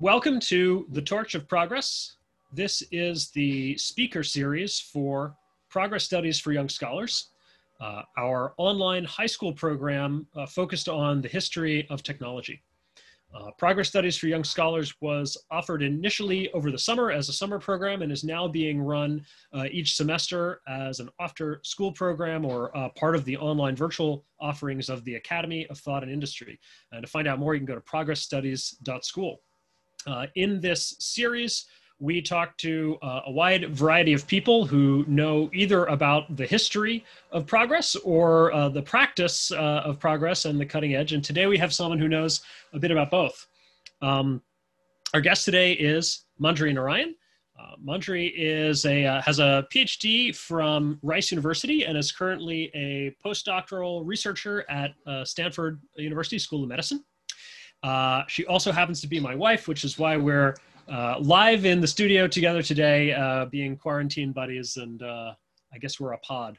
[0.00, 2.16] Welcome to the Torch of Progress.
[2.54, 5.36] This is the speaker series for
[5.68, 7.26] Progress Studies for Young Scholars,
[7.82, 12.62] uh, our online high school program uh, focused on the history of technology.
[13.34, 17.58] Uh, Progress Studies for Young Scholars was offered initially over the summer as a summer
[17.58, 19.22] program and is now being run
[19.52, 24.24] uh, each semester as an after school program or uh, part of the online virtual
[24.40, 26.58] offerings of the Academy of Thought and Industry.
[26.90, 29.42] And to find out more, you can go to progressstudies.school.
[30.06, 31.66] Uh, in this series,
[32.00, 37.04] we talk to uh, a wide variety of people who know either about the history
[37.30, 41.12] of progress or uh, the practice uh, of progress and the cutting edge.
[41.12, 42.40] And today we have someone who knows
[42.72, 43.46] a bit about both.
[44.00, 44.40] Um,
[45.12, 47.14] our guest today is Manjari Narayan.
[47.58, 53.14] Uh, Manjari is a, uh, has a PhD from Rice University and is currently a
[53.22, 57.04] postdoctoral researcher at uh, Stanford University School of Medicine.
[57.82, 60.54] Uh, she also happens to be my wife, which is why we're
[60.88, 65.32] uh, live in the studio together today, uh, being quarantine buddies, and uh,
[65.72, 66.58] I guess we're a pod.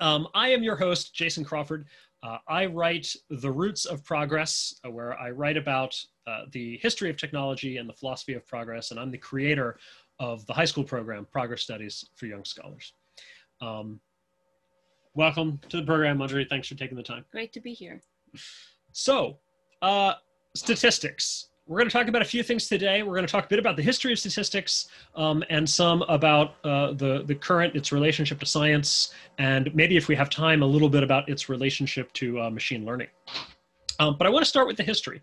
[0.00, 1.86] Um, I am your host, Jason Crawford.
[2.22, 5.96] Uh, I write The Roots of Progress, where I write about
[6.52, 9.78] the history of technology and the philosophy of progress, and I'm the creator
[10.20, 12.92] of the high school program, Progress Studies for Young Scholars.
[13.60, 14.00] Um,
[15.14, 16.48] welcome to the program, Manjari.
[16.48, 17.24] Thanks for taking the time.
[17.30, 18.00] Great to be here.
[18.92, 19.38] So,
[19.82, 20.14] uh,
[20.54, 21.48] statistics.
[21.66, 23.02] We're going to talk about a few things today.
[23.02, 26.54] We're going to talk a bit about the history of statistics um, and some about
[26.64, 30.66] uh, the, the current, its relationship to science, and maybe if we have time, a
[30.66, 33.08] little bit about its relationship to uh, machine learning.
[34.00, 35.20] Um, but I want to start with the history.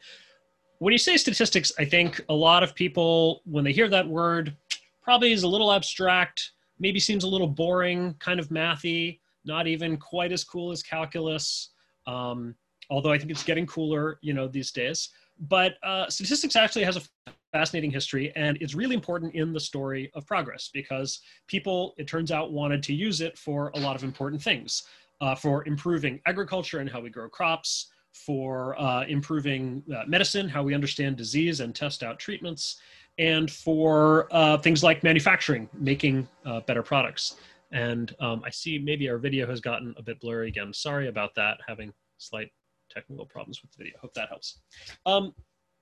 [0.78, 4.56] When you say statistics, I think a lot of people, when they hear that word,
[5.02, 9.98] probably is a little abstract, maybe seems a little boring, kind of mathy, not even
[9.98, 11.70] quite as cool as calculus.
[12.06, 12.56] Um,
[12.90, 15.10] although I think it's getting cooler, you know, these days.
[15.40, 20.12] But uh, statistics actually has a fascinating history, and it's really important in the story
[20.14, 24.04] of progress because people, it turns out, wanted to use it for a lot of
[24.04, 24.84] important things,
[25.22, 30.64] uh, for improving agriculture and how we grow crops, for uh, improving uh, medicine, how
[30.64, 32.80] we understand disease and test out treatments,
[33.18, 37.36] and for uh, things like manufacturing, making uh, better products.
[37.72, 40.74] And um, I see maybe our video has gotten a bit blurry again.
[40.74, 42.52] Sorry about that, having slight
[42.96, 43.98] technical problems with the video.
[44.00, 44.60] Hope that helps.
[45.06, 45.34] Um,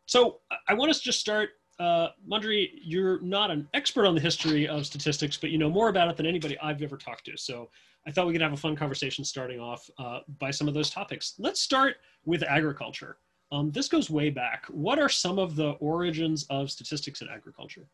[0.06, 1.52] so I want us to just start.
[1.80, 5.90] Uh, Manjari, you're not an expert on the history of statistics, but you know more
[5.90, 7.38] about it than anybody I've ever talked to.
[7.38, 7.70] So
[8.06, 10.90] I thought we could have a fun conversation starting off uh, by some of those
[10.90, 11.36] topics.
[11.40, 13.18] Let's start with agriculture.
[13.52, 14.66] Um, this goes way back.
[14.70, 17.88] What are some of the origins of statistics in agriculture?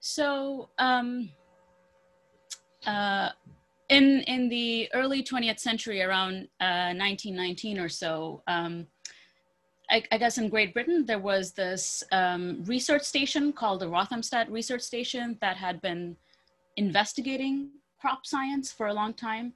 [0.00, 1.30] So, um,
[2.86, 3.30] uh,
[3.88, 8.86] in in the early 20th century, around uh, 1919 or so, um,
[9.90, 14.50] I, I, guess in Great Britain there was this um, research station called the Rothamsted
[14.50, 16.16] Research Station that had been
[16.76, 17.70] investigating
[18.00, 19.52] crop science for a long time,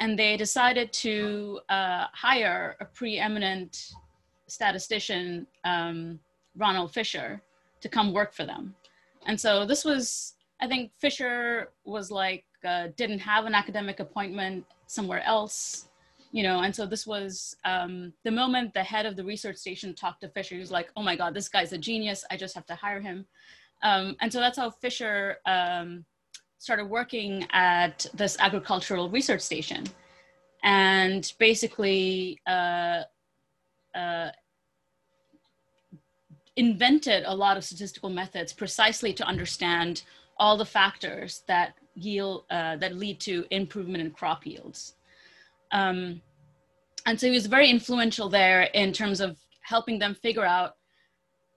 [0.00, 3.92] and they decided to uh, hire a preeminent
[4.46, 6.18] statistician, um,
[6.56, 7.42] Ronald Fisher,
[7.80, 8.74] to come work for them.
[9.26, 14.64] And so this was, I think Fisher was like uh, didn't have an academic appointment
[14.86, 15.88] somewhere else
[16.32, 19.94] you know and so this was um, the moment the head of the research station
[19.94, 22.24] talked to fisher he was like oh my god this guy's a genius.
[22.30, 23.26] I just have to hire him.
[23.82, 26.04] Um, and so that's how fisher um,
[26.58, 29.84] started working at this agricultural research station.
[30.62, 33.02] And basically uh,
[33.94, 34.30] uh,
[36.56, 40.02] invented a lot of statistical methods precisely to understand
[40.36, 44.94] all the factors that yield uh, that lead to improvement in crop yields.
[45.72, 46.20] Um,
[47.06, 50.76] and so he was very influential there in terms of helping them figure out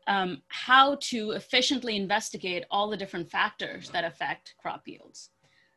[0.07, 5.31] um, how to efficiently investigate all the different factors that affect crop yields.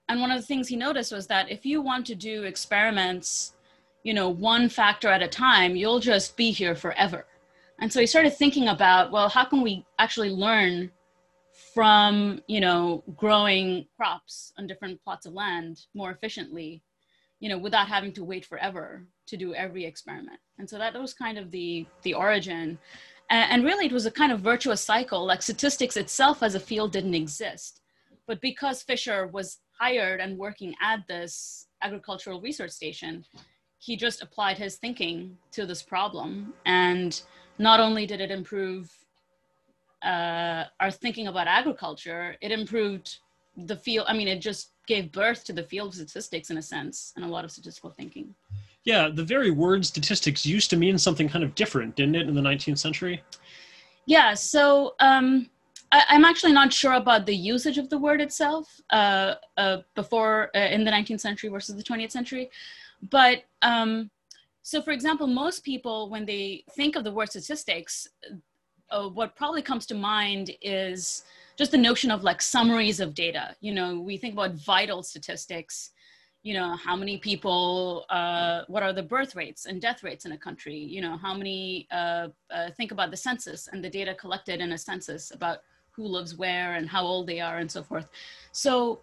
[0.09, 3.55] And one of the things he noticed was that if you want to do experiments,
[4.03, 7.27] you know, one factor at a time, you'll just be here forever.
[7.79, 10.91] And so he started thinking about, well, how can we actually learn
[11.75, 16.83] from you know growing crops on different plots of land more efficiently
[17.41, 20.41] you know without having to wait forever to do every experiment.
[20.59, 22.79] And so that was kind of the the origin.
[23.31, 25.25] And, and really it was a kind of virtuous cycle.
[25.25, 27.81] Like statistics itself as a field didn't exist.
[28.27, 33.25] But because fisher was hired and working at this agricultural research station
[33.81, 36.53] he just applied his thinking to this problem.
[36.67, 37.21] And
[37.59, 38.91] not only did it improve
[40.03, 43.19] uh, are thinking about agriculture, it improved
[43.57, 44.07] the field.
[44.09, 47.25] I mean, it just gave birth to the field of statistics in a sense, and
[47.25, 48.35] a lot of statistical thinking.
[48.85, 52.35] Yeah, the very word statistics used to mean something kind of different, didn't it, in
[52.35, 53.23] the 19th century?
[54.07, 55.51] Yeah, so um,
[55.93, 60.51] I, am actually not sure about the usage of the word itself uh, uh, before
[60.55, 62.51] uh, in the 19th century versus the 20th century.
[63.11, 64.11] But um,
[64.63, 68.09] so, for example, most people, when they think of the word statistics,
[68.91, 71.25] uh, what probably comes to mind is
[71.57, 73.55] just the notion of like summaries of data.
[73.61, 75.91] You know, we think about vital statistics
[76.43, 80.33] you know how many people uh, what are the birth rates and death rates in
[80.33, 80.77] a country?
[80.77, 84.73] You know how many uh, uh, think about the census and the data collected in
[84.73, 85.59] a census about
[85.91, 88.09] who lives where and how old they are and so forth.
[88.53, 89.01] So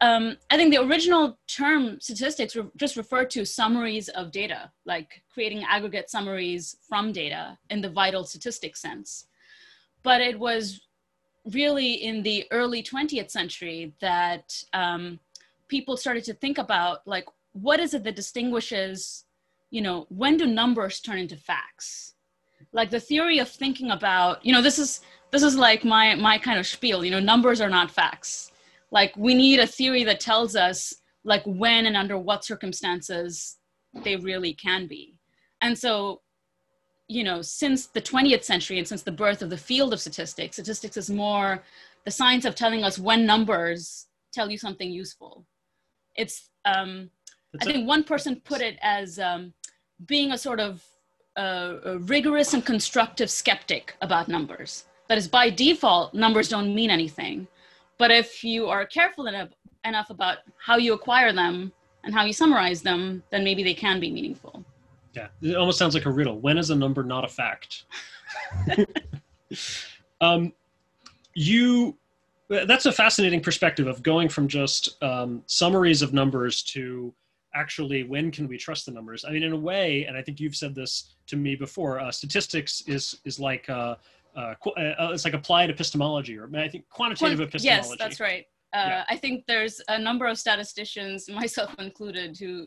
[0.00, 5.22] um, i think the original term statistics re- just referred to summaries of data like
[5.32, 9.26] creating aggregate summaries from data in the vital statistics sense
[10.02, 10.80] but it was
[11.52, 15.18] really in the early 20th century that um,
[15.68, 19.24] people started to think about like what is it that distinguishes
[19.70, 22.14] you know when do numbers turn into facts?
[22.72, 25.00] Like the theory of thinking about you know this is
[25.30, 28.50] this is like my my kind of spiel you know numbers are not facts.
[28.90, 30.94] Like we need a theory that tells us
[31.24, 33.58] like when and under what circumstances
[34.04, 35.18] they really can be.
[35.60, 36.22] And so
[37.08, 40.56] you know since the 20th century and since the birth of the field of statistics
[40.56, 41.62] statistics is more
[42.04, 45.44] the science of telling us when numbers tell you something useful
[46.14, 47.10] it's um,
[47.60, 49.54] I think one person put it as um,
[50.06, 50.84] being a sort of
[51.36, 54.84] uh, a rigorous and constructive skeptic about numbers.
[55.08, 57.46] That is, by default, numbers don't mean anything.
[57.96, 59.50] But if you are careful enough,
[59.84, 61.72] enough about how you acquire them
[62.04, 64.64] and how you summarize them, then maybe they can be meaningful.
[65.14, 66.38] Yeah, it almost sounds like a riddle.
[66.40, 67.84] When is a number not a fact?
[70.20, 70.52] um,
[71.34, 71.96] you
[72.48, 77.12] that's a fascinating perspective of going from just um, summaries of numbers to
[77.54, 80.38] actually when can we trust the numbers i mean in a way and i think
[80.38, 83.94] you've said this to me before uh, statistics is is like uh,
[84.36, 88.44] uh, uh, uh it's like applied epistemology or i think quantitative epistemology yes that's right
[88.74, 89.04] uh, yeah.
[89.08, 92.66] i think there's a number of statisticians myself included who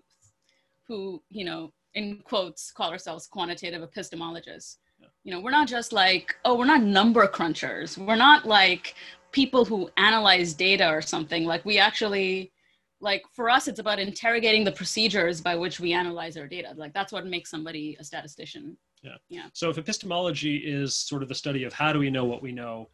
[0.87, 4.77] who you know in quotes call ourselves quantitative epistemologists.
[5.23, 7.97] You know we're not just like oh we're not number crunchers.
[7.97, 8.95] We're not like
[9.31, 11.45] people who analyze data or something.
[11.45, 12.51] Like we actually
[12.99, 16.73] like for us it's about interrogating the procedures by which we analyze our data.
[16.75, 18.77] Like that's what makes somebody a statistician.
[19.01, 19.15] Yeah.
[19.29, 19.45] Yeah.
[19.53, 22.51] So if epistemology is sort of the study of how do we know what we
[22.51, 22.89] know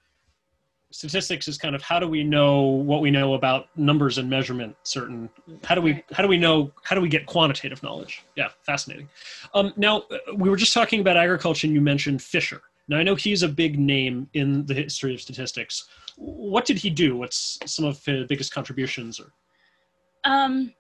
[0.92, 4.76] statistics is kind of how do we know what we know about numbers and measurement
[4.84, 5.30] certain
[5.64, 9.08] how do we how do we know how do we get quantitative knowledge yeah fascinating
[9.54, 13.04] um, now uh, we were just talking about agriculture and you mentioned fisher now i
[13.04, 17.16] know he's a big name in the history of statistics what did he do?
[17.16, 19.20] What's some of his biggest contributions?
[19.20, 19.32] Or
[20.24, 20.74] um,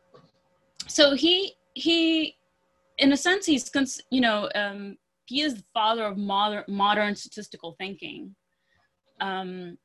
[0.87, 2.35] so he he,
[2.97, 7.15] in a sense, he's cons- you know um, he is the father of modern modern
[7.15, 8.35] statistical thinking.
[9.21, 9.77] Um,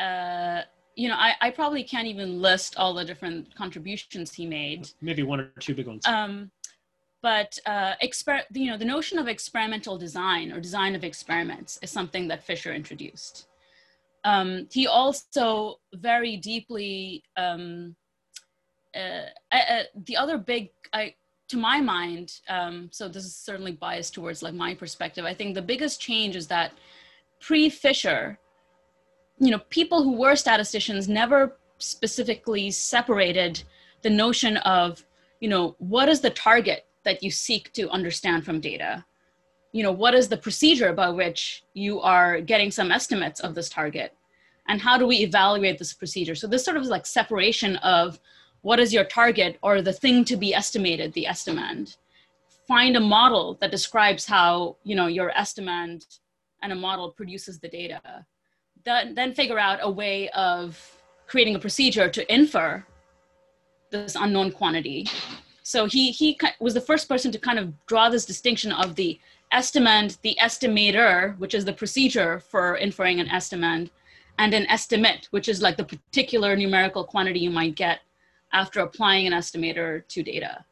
[0.00, 0.62] uh,
[0.96, 4.88] you know, I, I probably can't even list all the different contributions he made.
[5.00, 6.06] Maybe one or two big ones.
[6.06, 6.50] Um,
[7.22, 11.90] but uh, exper- you know, the notion of experimental design or design of experiments is
[11.90, 13.46] something that Fisher introduced
[14.24, 17.94] um, he also very deeply um,
[18.94, 21.14] uh, uh, the other big I,
[21.48, 25.54] to my mind um, so this is certainly biased towards like my perspective i think
[25.54, 26.72] the biggest change is that
[27.40, 28.38] pre-fisher
[29.40, 33.62] you know people who were statisticians never specifically separated
[34.02, 35.04] the notion of
[35.40, 39.04] you know what is the target that you seek to understand from data?
[39.72, 43.70] You know what is the procedure by which you are getting some estimates of this
[43.70, 44.14] target?
[44.68, 46.34] And how do we evaluate this procedure?
[46.34, 48.20] So this sort of like separation of
[48.60, 51.96] what is your target or the thing to be estimated the estimand.
[52.68, 56.18] Find a model that describes how you know your estimand
[56.62, 58.26] and a model produces the data
[58.84, 60.78] then, then figure out a way of
[61.26, 62.84] creating a procedure to infer
[63.90, 65.06] this unknown quantity
[65.70, 69.20] so he he was the first person to kind of draw this distinction of the
[69.52, 73.90] estimand, the estimator, which is the procedure for inferring an estimand,
[74.40, 78.00] and an estimate, which is like the particular numerical quantity you might get
[78.52, 80.64] after applying an estimator to data.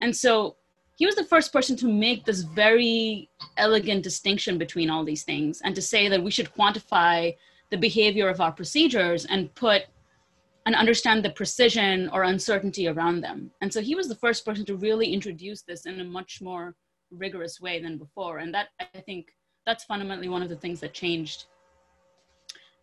[0.00, 0.54] And so
[0.94, 5.62] he was the first person to make this very elegant distinction between all these things
[5.64, 7.34] and to say that we should quantify
[7.74, 9.82] the behavior of our procedures and put
[10.64, 13.50] and understand the precision or uncertainty around them.
[13.60, 16.76] And so he was the first person to really introduce this in a much more
[17.10, 18.38] rigorous way than before.
[18.38, 19.34] And that, I think,
[19.66, 21.46] that's fundamentally one of the things that changed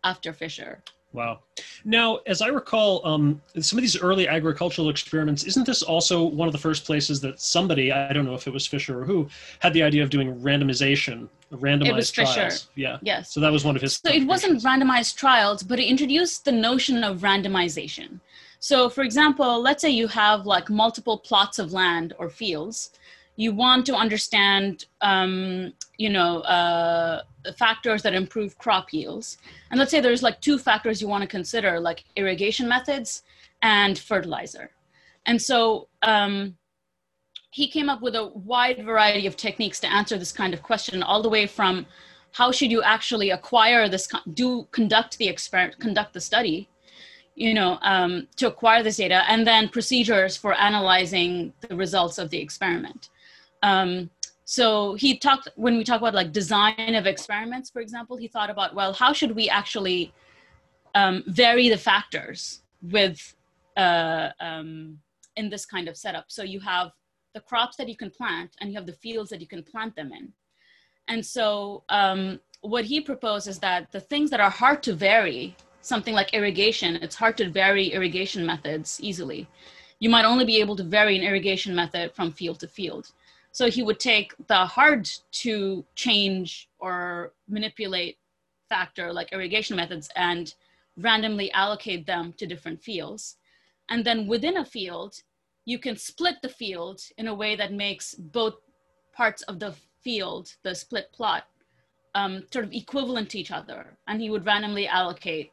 [0.04, 0.84] after Fisher.
[1.12, 1.40] Wow.
[1.84, 6.48] Now, as I recall, um, some of these early agricultural experiments, isn't this also one
[6.48, 9.28] of the first places that somebody, I don't know if it was Fisher or who,
[9.60, 12.34] had the idea of doing randomization, randomized it was trials?
[12.34, 12.70] Fisher.
[12.76, 12.98] Yeah.
[13.02, 13.32] Yes.
[13.32, 14.00] So that was one of his.
[14.04, 18.20] So it wasn't randomized trials, but it introduced the notion of randomization.
[18.58, 22.92] So, for example, let's say you have like multiple plots of land or fields.
[23.36, 27.22] You want to understand, um, you know, uh,
[27.56, 29.38] factors that improve crop yields.
[29.70, 33.22] And let's say there's like two factors you want to consider, like irrigation methods
[33.62, 34.70] and fertilizer.
[35.26, 36.56] And so um,
[37.50, 41.02] he came up with a wide variety of techniques to answer this kind of question,
[41.02, 41.86] all the way from
[42.32, 46.68] how should you actually acquire this, do conduct the experiment, conduct the study,
[47.34, 52.30] you know, um, to acquire this data, and then procedures for analyzing the results of
[52.30, 53.10] the experiment.
[53.62, 54.10] Um,
[54.44, 58.50] so he talked when we talk about like design of experiments for example he thought
[58.50, 60.12] about well how should we actually
[60.94, 63.34] um, vary the factors with
[63.76, 64.98] uh, um,
[65.36, 66.26] in this kind of setup?
[66.28, 66.92] So you have
[67.34, 69.96] the crops that you can plant and you have the fields that you can plant
[69.96, 70.32] them in.
[71.08, 75.56] And so um, what he proposed is that the things that are hard to vary
[75.80, 79.48] something like irrigation it's hard to vary irrigation methods easily.
[79.98, 83.12] You might only be able to vary an irrigation method from field to field
[83.52, 88.18] so he would take the hard to change or manipulate
[88.68, 90.54] factor like irrigation methods and
[90.96, 93.36] randomly allocate them to different fields.
[93.90, 95.22] And then within a field,
[95.66, 98.54] you can split the field in a way that makes both
[99.12, 101.44] parts of the field, the split plot,
[102.14, 103.98] um, sort of equivalent to each other.
[104.08, 105.52] And he would randomly allocate,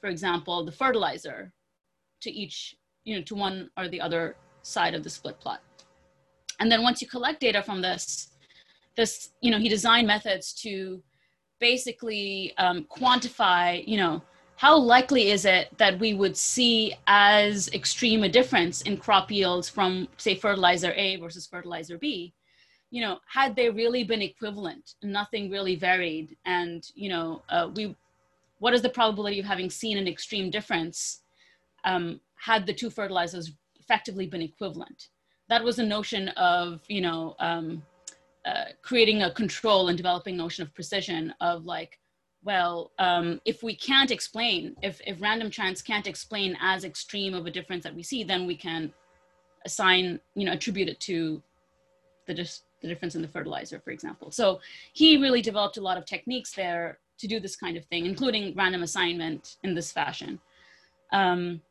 [0.00, 1.50] for example, the fertilizer
[2.20, 5.62] to each, you know, to one or the other side of the split plot.
[6.58, 8.28] And then once you collect data from this,
[8.96, 11.02] this, you know, he designed methods to
[11.60, 14.22] basically um, quantify, you know,
[14.56, 19.68] how likely is it that we would see as extreme a difference in crop yields
[19.68, 22.34] from, say, fertilizer A versus fertilizer B?
[22.90, 27.94] You know, had they really been equivalent, nothing really varied, and you know, uh, we,
[28.58, 31.20] what is the probability of having seen an extreme difference
[31.84, 35.08] um, had the two fertilizers effectively been equivalent?
[35.48, 37.82] That was a notion of you know um,
[38.46, 41.98] uh, creating a control and developing notion of precision of like
[42.44, 47.46] well um, if we can't explain if, if random chance can't explain as extreme of
[47.46, 48.92] a difference that we see then we can
[49.64, 51.42] assign you know attribute it to
[52.26, 54.30] the, dis- the difference in the fertilizer for example.
[54.30, 54.60] So
[54.92, 58.54] he really developed a lot of techniques there to do this kind of thing including
[58.54, 60.38] random assignment in this fashion.
[61.12, 61.62] Um,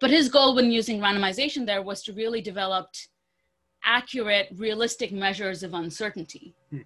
[0.00, 2.88] but his goal when using randomization there was to really develop
[3.84, 6.54] accurate, realistic measures of uncertainty.
[6.70, 6.80] Hmm.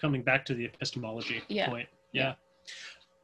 [0.00, 1.68] Coming back to the epistemology yeah.
[1.68, 1.88] point.
[2.12, 2.22] Yeah.
[2.22, 2.34] yeah.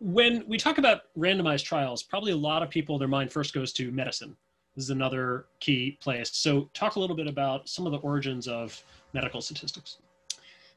[0.00, 3.72] When we talk about randomized trials, probably a lot of people, their mind first goes
[3.74, 4.36] to medicine.
[4.76, 6.30] This is another key place.
[6.32, 9.98] So, talk a little bit about some of the origins of medical statistics.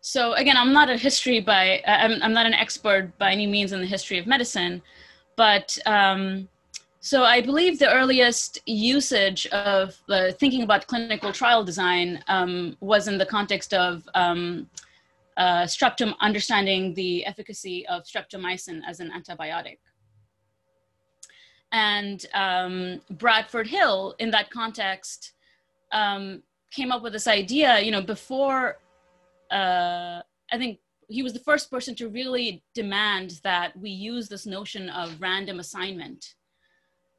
[0.02, 3.72] So, again, I'm not a history by, I'm, I'm not an expert by any means
[3.72, 4.82] in the history of medicine,
[5.38, 6.50] but um,
[7.06, 13.10] so I believe the earliest usage of uh, thinking about clinical trial design um, was
[13.10, 14.70] in the context of um,
[15.36, 19.80] uh, streptom, understanding the efficacy of streptomycin as an antibiotic.
[21.74, 25.34] And um, Bradford Hill, in that context,
[25.92, 26.42] um,
[26.72, 28.78] came up with this idea, you know, before,
[29.52, 30.22] uh,
[30.54, 30.80] I think
[31.10, 35.60] he was the first person to really demand that we use this notion of random
[35.60, 36.36] assignment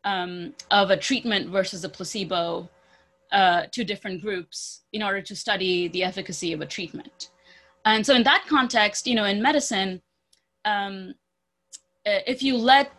[0.05, 2.69] um, of a treatment versus a placebo
[3.33, 7.31] uh, to different groups in order to study the efficacy of a treatment.
[7.85, 10.01] And so, in that context, you know, in medicine,
[10.65, 11.15] um,
[12.07, 12.93] uh, if you let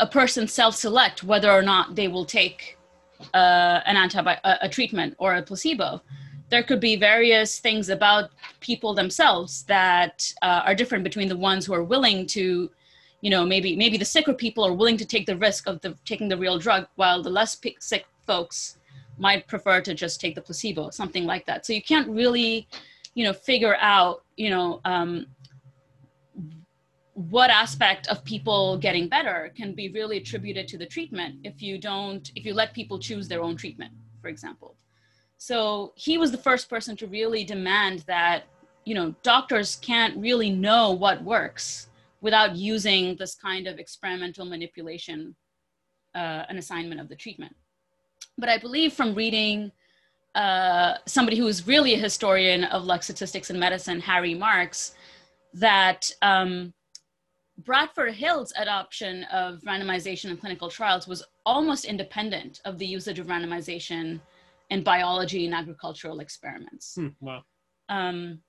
[0.00, 2.78] a person self-select whether or not they will take
[3.34, 6.00] uh, an antibi- a, a treatment or a placebo,
[6.50, 11.66] there could be various things about people themselves that uh, are different between the ones
[11.66, 12.70] who are willing to
[13.20, 15.96] you know maybe maybe the sicker people are willing to take the risk of the,
[16.04, 18.78] taking the real drug while the less sick folks
[19.18, 21.66] might prefer to just take the placebo something like that.
[21.66, 22.68] So you can't really
[23.14, 25.26] you know figure out you know um,
[27.14, 31.78] what aspect of people getting better can be really attributed to the treatment if you
[31.78, 34.76] don't if you let people choose their own treatment for example.
[35.40, 38.44] So he was the first person to really demand that
[38.84, 41.87] you know doctors can't really know what works
[42.20, 45.34] without using this kind of experimental manipulation
[46.14, 47.54] uh, an assignment of the treatment.
[48.36, 49.72] But I believe from reading
[50.34, 54.94] uh, somebody who is really a historian of like statistics and medicine, Harry Marks,
[55.54, 56.72] that um,
[57.64, 63.26] Bradford Hill's adoption of randomization in clinical trials was almost independent of the usage of
[63.26, 64.20] randomization
[64.70, 66.94] in biology and agricultural experiments.
[66.94, 67.42] Hmm, wow.
[67.88, 68.40] Um,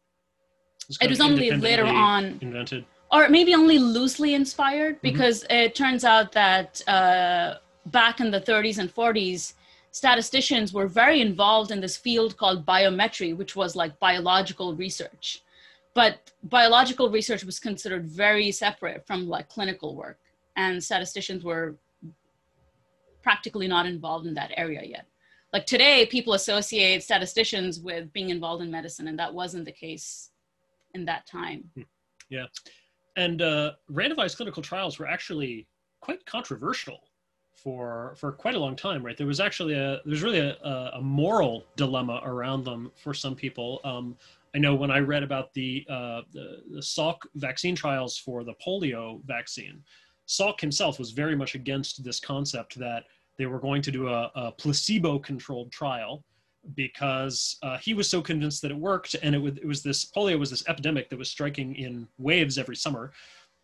[1.01, 2.85] it was only later on, invented.
[3.11, 5.07] Or maybe only loosely inspired, Mm-hmm.
[5.09, 7.55] because it turns out that uh,
[7.87, 9.53] back in the 30s and 40s,
[9.91, 15.41] statisticians were very involved in this field called biometry, which was like biological research.
[15.95, 20.19] But biological research was considered very separate from like clinical work,
[20.55, 21.75] and statisticians were
[23.23, 25.05] practically not involved in that area yet.
[25.51, 30.29] Like today, people associate statisticians with being involved in medicine, and that wasn't the case
[30.93, 31.71] in that time.
[33.15, 35.67] And uh, randomized clinical trials were actually
[36.01, 36.99] quite controversial
[37.55, 39.17] for for quite a long time, right?
[39.17, 40.55] There was actually a there's really a,
[40.93, 43.81] a, moral dilemma around them for some people.
[43.83, 44.15] Um,
[44.55, 48.53] I know when I read about the, uh, the the Salk vaccine trials for the
[48.65, 49.83] polio vaccine,
[50.27, 53.03] Salk himself was very much against this concept that
[53.37, 56.23] they were going to do a, a placebo-controlled trial
[56.75, 60.05] because uh, he was so convinced that it worked, and it, would, it was this
[60.05, 63.11] polio was this epidemic that was striking in waves every summer.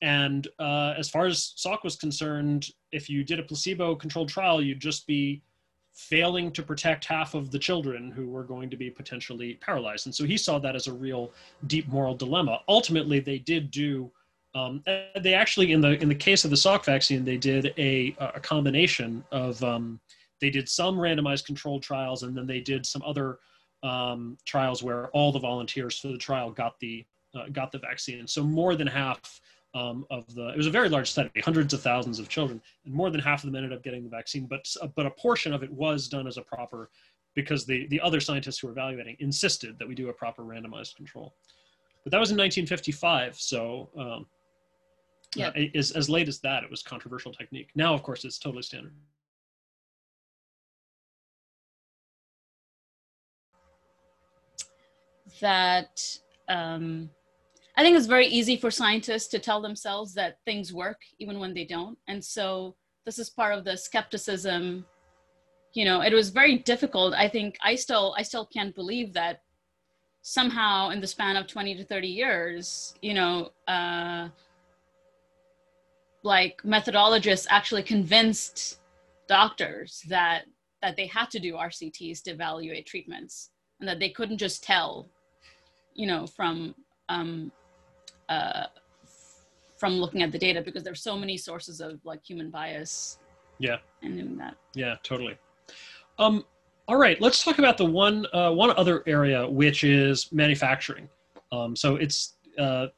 [0.02, 4.80] And uh, as far as Salk was concerned, if you did a placebo-controlled trial, you'd
[4.80, 5.42] just be
[5.94, 10.06] failing to protect half of the children who were going to be potentially paralyzed.
[10.06, 11.32] And so he saw that as a real
[11.68, 12.60] deep moral dilemma.
[12.68, 14.12] Ultimately, they did do.
[14.54, 14.84] Um,
[15.22, 18.40] they actually, in the in the case of the Salk vaccine, they did a a
[18.40, 20.00] combination of um,
[20.42, 23.40] they did some randomized controlled trials, and then they did some other
[23.84, 28.28] um, trials where all the volunteers for the trial got the uh, got the vaccine.
[28.28, 29.42] So more than half
[29.74, 32.94] um, of the it was a very large study, hundreds of thousands of children, and
[32.94, 34.46] more than half of them ended up getting the vaccine.
[34.46, 36.90] But but a portion of it was done as a proper
[37.36, 40.96] because the the other scientists who were evaluating insisted that we do a proper randomized
[40.96, 41.34] control.
[42.04, 43.90] But that was in 1955, so.
[43.98, 44.28] Um,
[45.36, 45.48] Yeah.
[45.50, 47.70] uh, as, as late as that, it was controversial technique.
[47.76, 48.94] Now, of course, it's totally standard.
[55.40, 56.02] That
[56.50, 57.10] um,
[57.78, 61.54] I think it's very easy for scientists to tell themselves that things work even when
[61.54, 61.98] they don't.
[62.08, 62.76] And so
[63.06, 64.86] this is part of the skepticism.
[65.74, 67.14] You know, it was very difficult.
[67.14, 69.42] I think I still I still can't believe that
[70.22, 74.30] somehow in the span of 20 to 30 years, you know, uh,
[76.24, 78.80] like methodologists actually convinced
[79.28, 80.46] doctors that
[80.82, 85.10] that they had to do RCTs to evaluate treatments and that they couldn't just tell
[85.96, 86.76] you know from
[87.10, 87.52] um,
[88.30, 88.66] uh,
[89.78, 93.20] from looking at the data because there's so many sources of like human bias
[93.60, 93.78] Yeah.
[94.02, 95.38] and doing that Yeah, totally.
[96.18, 96.46] Um,
[96.88, 101.10] all right, let's talk about the one uh, one other area, which is manufacturing.
[101.52, 102.90] Um, so it's a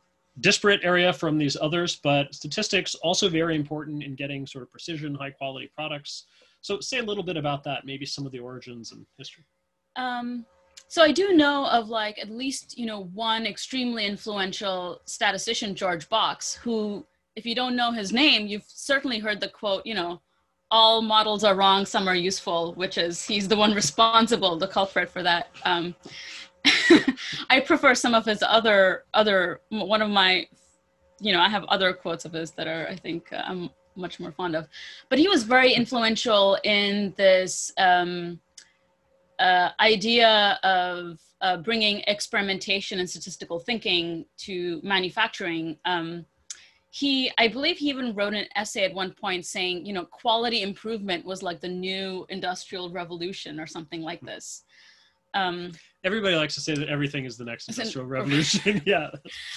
[0.41, 5.15] disparate area from these others, but statistics also very important in getting sort of precision,
[5.15, 6.25] high quality products.
[6.61, 9.45] So say a little bit about that, maybe some of the origins and history.
[9.95, 10.45] um,
[10.87, 16.07] so i do know of like at least you know one extremely influential statistician george
[16.09, 20.21] box who if you don't know his name you've certainly heard the quote you know
[20.69, 25.09] all models are wrong some are useful which is he's the one responsible the culprit
[25.09, 25.49] for that.
[25.63, 25.95] Um,
[27.49, 30.45] i prefer some of his other other one of my
[31.21, 34.19] you know i have other quotes of his that are i think uh, i'm much
[34.19, 34.67] more fond of.
[35.09, 38.39] But he was very influential in this um,
[39.39, 45.77] uh, idea of uh, bringing experimentation and statistical thinking to manufacturing.
[45.85, 46.25] Um,
[46.89, 50.63] he, I believe, he even wrote an essay at one point saying, you know, quality
[50.63, 54.63] improvement was like the new industrial revolution or something like this.
[55.33, 55.71] Um,
[56.03, 58.81] Everybody likes to say that everything is the next It's an- industrial revolution.
[58.85, 59.09] yeah.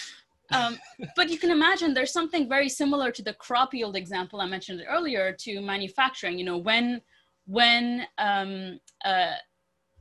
[0.51, 0.79] um,
[1.17, 4.83] but you can imagine there's something very similar to the crop yield example I mentioned
[4.87, 6.39] earlier to manufacturing.
[6.39, 7.01] You know, when
[7.47, 9.33] when um, uh,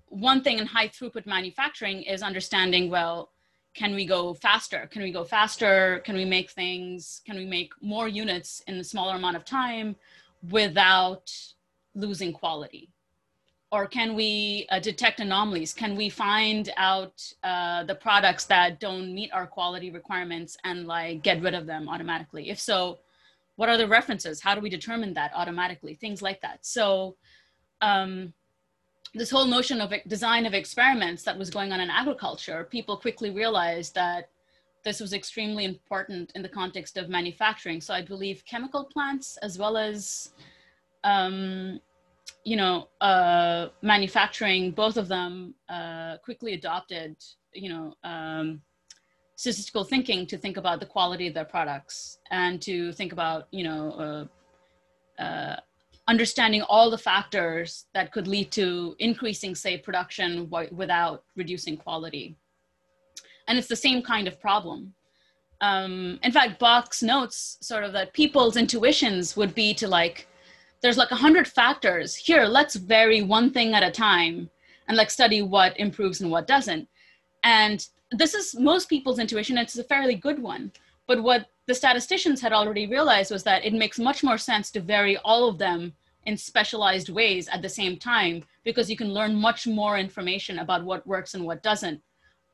[0.10, 3.32] one thing in high throughput manufacturing is understanding well,
[3.74, 4.88] can we go faster?
[4.92, 6.02] Can we go faster?
[6.04, 7.22] Can we make things?
[7.26, 9.96] Can we make more units in a smaller amount of time
[10.50, 11.32] without
[11.96, 12.90] losing quality?
[13.72, 15.74] or can we uh, detect anomalies?
[15.74, 21.22] Can we find out uh, the products that don't meet our quality requirements and like
[21.22, 22.50] get rid of them automatically?
[22.50, 23.00] If so,
[23.58, 24.42] what are the references?
[24.42, 25.94] How do we determine that automatically?
[25.94, 26.66] Things like that.
[26.66, 27.16] So
[27.82, 28.34] um,
[29.14, 33.32] this whole notion of design of experiments that was going on in agriculture, people quickly
[33.32, 34.30] realized that
[34.84, 37.82] this was extremely important in the context of manufacturing.
[37.82, 40.32] So I believe chemical plants as well as
[41.04, 41.80] um,
[42.44, 47.16] you know, uh, manufacturing, both of them uh, quickly adopted,
[47.54, 48.62] you know, um,
[49.40, 53.64] statistical thinking to think about the quality of their products and to think about you
[53.64, 54.28] know
[55.20, 55.56] uh, uh,
[56.10, 62.36] understanding all the factors that could lead to increasing say production w- without reducing quality
[63.48, 64.94] and it's the same kind of problem
[65.62, 70.28] um, in fact box notes sort of that people's intuitions would be to like
[70.82, 74.50] there's like a hundred factors here let's vary one thing at a time
[74.88, 76.88] and like study what improves and what doesn't
[77.44, 79.58] and this is most people's intuition.
[79.58, 80.72] It's a fairly good one.
[81.10, 84.80] But what the statisticians had already realized was that it makes much more sense to
[84.80, 85.94] vary all of them
[86.28, 90.86] in specialized ways at the same time because you can learn much more information about
[90.86, 92.00] what works and what doesn't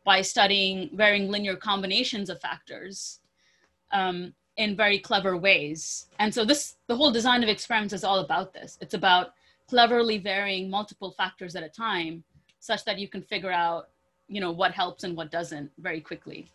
[0.05, 3.19] by studying varying linear combinations of factors
[3.91, 6.07] um, in very clever ways.
[6.19, 8.77] And so this, the whole design of experiments is all about this.
[8.79, 9.33] It's about
[9.67, 12.23] cleverly varying multiple factors at a time
[12.61, 13.89] such that you can figure out
[14.29, 16.49] you know what helps and what doesn't very quickly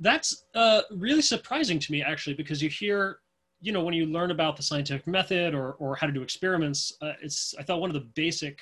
[0.00, 3.18] that's uh, really surprising to me actually because you hear
[3.60, 6.92] you know when you learn about the scientific method or, or how to do experiments
[7.02, 8.60] uh, it's i thought one of the basic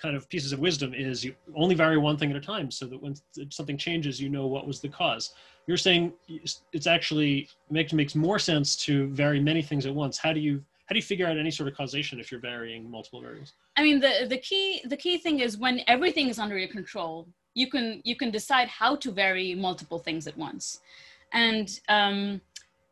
[0.00, 2.86] kind of pieces of wisdom is you only vary one thing at a time so
[2.86, 3.14] that when
[3.50, 5.34] something changes you know what was the cause.
[5.66, 6.12] You're saying
[6.72, 10.18] it's actually makes makes more sense to vary many things at once.
[10.18, 12.90] How do you how do you figure out any sort of causation if you're varying
[12.90, 13.52] multiple variables?
[13.76, 17.28] I mean the the key the key thing is when everything is under your control
[17.54, 20.80] you can you can decide how to vary multiple things at once.
[21.32, 22.40] And um,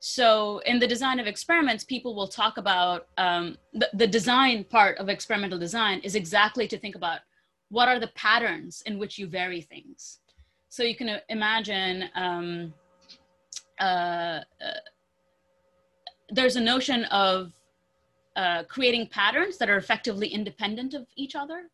[0.00, 4.98] so in the design of experiments people will talk about um, the, the design part
[4.98, 7.20] of experimental design is exactly to think about
[7.70, 10.20] what are the patterns in which you vary things.
[10.68, 12.72] So you can imagine um,
[13.80, 14.42] uh, uh,
[16.30, 17.52] there's a notion of
[18.36, 21.70] uh, creating patterns that are effectively independent of each other.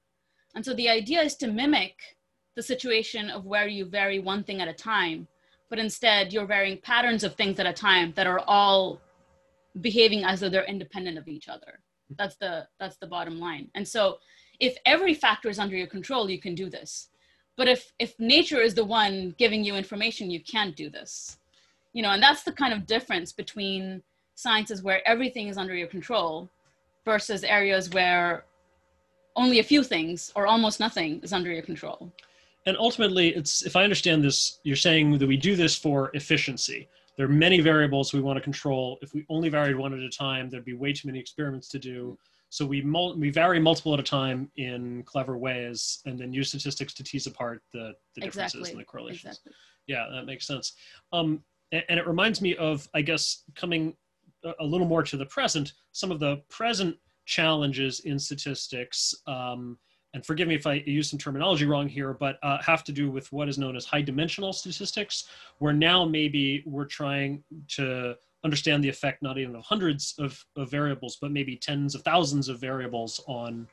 [0.55, 2.14] And so the idea is to mimic
[2.55, 5.27] the situation of where you vary one thing at a time,
[5.71, 9.01] but instead you're varying patterns of things at a time that are all
[9.81, 11.81] behaving as though they're independent of each other.
[12.17, 13.71] That's the that's the bottom line.
[13.75, 14.19] And so
[14.61, 17.09] if every factor is under your control, you can do this.
[17.57, 21.39] But if if nature is the one giving you information, you can't do this.
[21.93, 24.03] You know, and that's the kind of difference between
[24.35, 26.51] sciences where everything is under your control
[27.05, 28.45] versus areas where
[29.37, 32.13] only a few things or almost nothing is under your control
[32.67, 36.89] and ultimately it's if i understand this you're saying that we do this for efficiency.
[37.17, 38.99] There are many variables we want to control.
[39.01, 41.79] If we only varied one at a time there'd be way too many experiments to
[41.79, 42.19] do.
[42.49, 46.49] So we mul- we vary multiple at a time in clever ways and then use
[46.49, 48.71] statistics to tease apart the, the differences exactly.
[48.73, 49.39] and the correlations.
[49.39, 49.53] Exactly.
[49.87, 50.73] yeah that makes sense.
[51.13, 53.97] Um, and, and it reminds me of i guess coming
[54.61, 56.97] a little more to the present some of the present
[57.27, 59.79] challenges in statistics um,
[60.15, 63.11] and forgive me if I use some terminology wrong here, but uh, have to do
[63.11, 68.85] with what is known as high dimensional statistics, where now maybe we're trying to understand
[68.85, 72.61] the effect not even of hundreds of, of variables, but maybe tens of thousands of
[72.61, 73.67] variables on,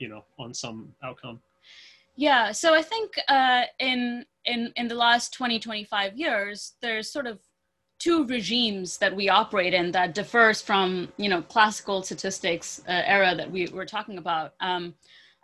[0.00, 1.40] you know, on some outcome.
[2.16, 7.26] Yeah, so I think uh, in in in the last 20, 25 years, there's sort
[7.26, 7.38] of
[7.98, 13.34] two regimes that we operate in that differs from you know classical statistics uh, era
[13.34, 14.54] that we were talking about.
[14.60, 14.94] Um,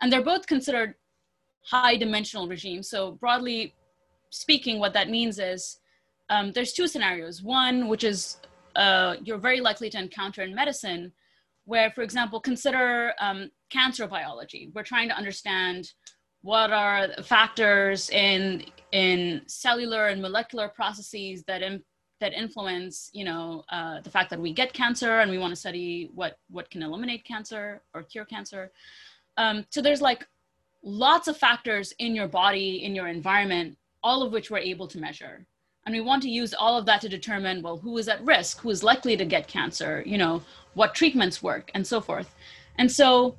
[0.03, 0.95] and they're both considered
[1.61, 2.89] high dimensional regimes.
[2.89, 3.73] So broadly
[4.31, 5.79] speaking, what that means is
[6.29, 7.41] um, there's two scenarios.
[7.41, 8.37] One, which is
[8.75, 11.13] uh, you're very likely to encounter in medicine,
[11.63, 14.69] where, for example, consider um, cancer biology.
[14.75, 15.93] We're trying to understand
[16.41, 21.81] what are factors in in cellular and molecular processes that in,
[22.19, 25.59] that influence, you know, uh, the fact that we get cancer, and we want to
[25.65, 28.69] study what what can eliminate cancer or cure cancer.
[29.37, 30.27] Um, so there's like
[30.83, 34.99] lots of factors in your body, in your environment, all of which we're able to
[34.99, 35.45] measure.
[35.85, 38.61] And we want to use all of that to determine, well, who is at risk,
[38.61, 40.41] who is likely to get cancer, you know,
[40.75, 42.33] what treatments work, and so forth.
[42.77, 43.35] And so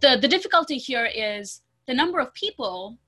[0.00, 2.98] the, the difficulty here is the number of people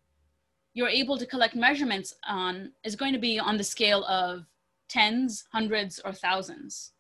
[0.75, 4.47] you're able to collect measurements on is going to be on the scale of
[4.89, 6.93] tens, hundreds, or thousands.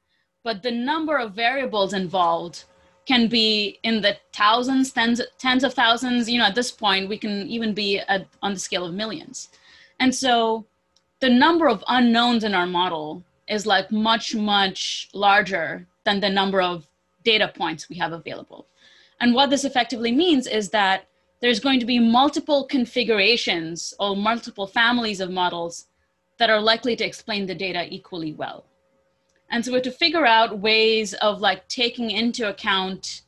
[0.45, 2.65] But the number of variables involved
[3.07, 6.29] can be in the thousands, tens, tens of thousands.
[6.31, 9.49] You know, at this point, we can even be at, on the scale of millions.
[9.99, 10.67] And so
[11.21, 16.61] the number of unknowns in our model is like much, much larger than the number
[16.61, 16.87] of
[17.25, 18.67] data points we have available.
[19.21, 21.07] And what this effectively means is that
[21.41, 25.87] there's going to be multiple configurations or multiple families of models
[26.39, 28.65] that are likely to explain the data equally well.
[29.53, 33.23] And so we have to figure out ways of like taking into account,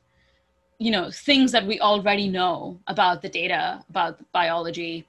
[0.79, 5.07] you know, things that we already know about the data, about the biology,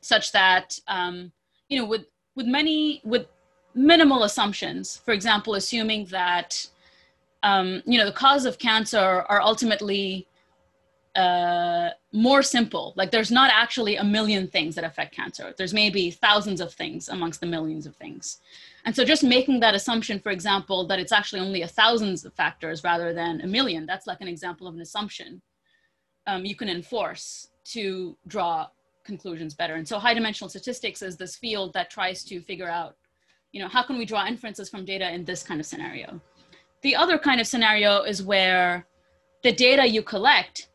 [0.00, 1.32] such that, um,
[1.68, 3.26] you know, with with many with
[3.74, 4.98] minimal assumptions.
[5.04, 6.64] For example, assuming that
[7.42, 10.28] um, you know the cause of cancer are ultimately
[11.16, 12.92] uh, more simple.
[12.96, 15.54] Like there's not actually a million things that affect cancer.
[15.56, 18.38] There's maybe thousands of things amongst the millions of things.
[18.84, 22.32] And so just making that assumption, for example, that it's actually only a thousands of
[22.34, 25.42] factors rather than a million, that's like an example of an assumption
[26.26, 28.68] um, you can enforce to draw
[29.04, 29.74] conclusions better.
[29.74, 32.96] And so high dimensional statistics is this field that tries to figure out,
[33.52, 36.20] you know, how can we draw inferences from data in this kind of scenario?
[36.82, 38.86] The other kind of scenario is where
[39.42, 40.68] the data you collect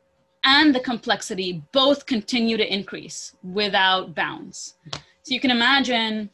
[0.46, 4.76] and the complexity both continue to increase without bounds.
[5.24, 6.30] So you can imagine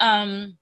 [0.00, 0.56] um,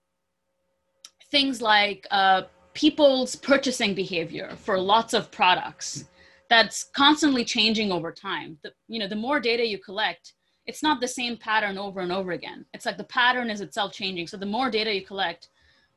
[1.31, 2.43] things like uh,
[2.75, 6.07] people's purchasing behavior for lots of products
[6.51, 8.59] that's constantly changing over time.
[8.63, 10.35] The, you know, the more data you collect,
[10.67, 12.65] it's not the same pattern over and over again.
[12.75, 14.27] It's like the pattern is itself changing.
[14.27, 15.49] So the more data you collect,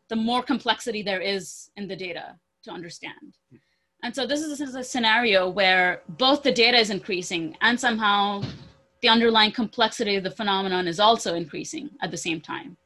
[0.07, 3.37] the more complexity there is in the data to understand.
[4.03, 8.41] And so this is, a scenario where both the data is increasing and somehow
[9.01, 12.77] the underlying complexity of the phenomenon is also increasing at the same time.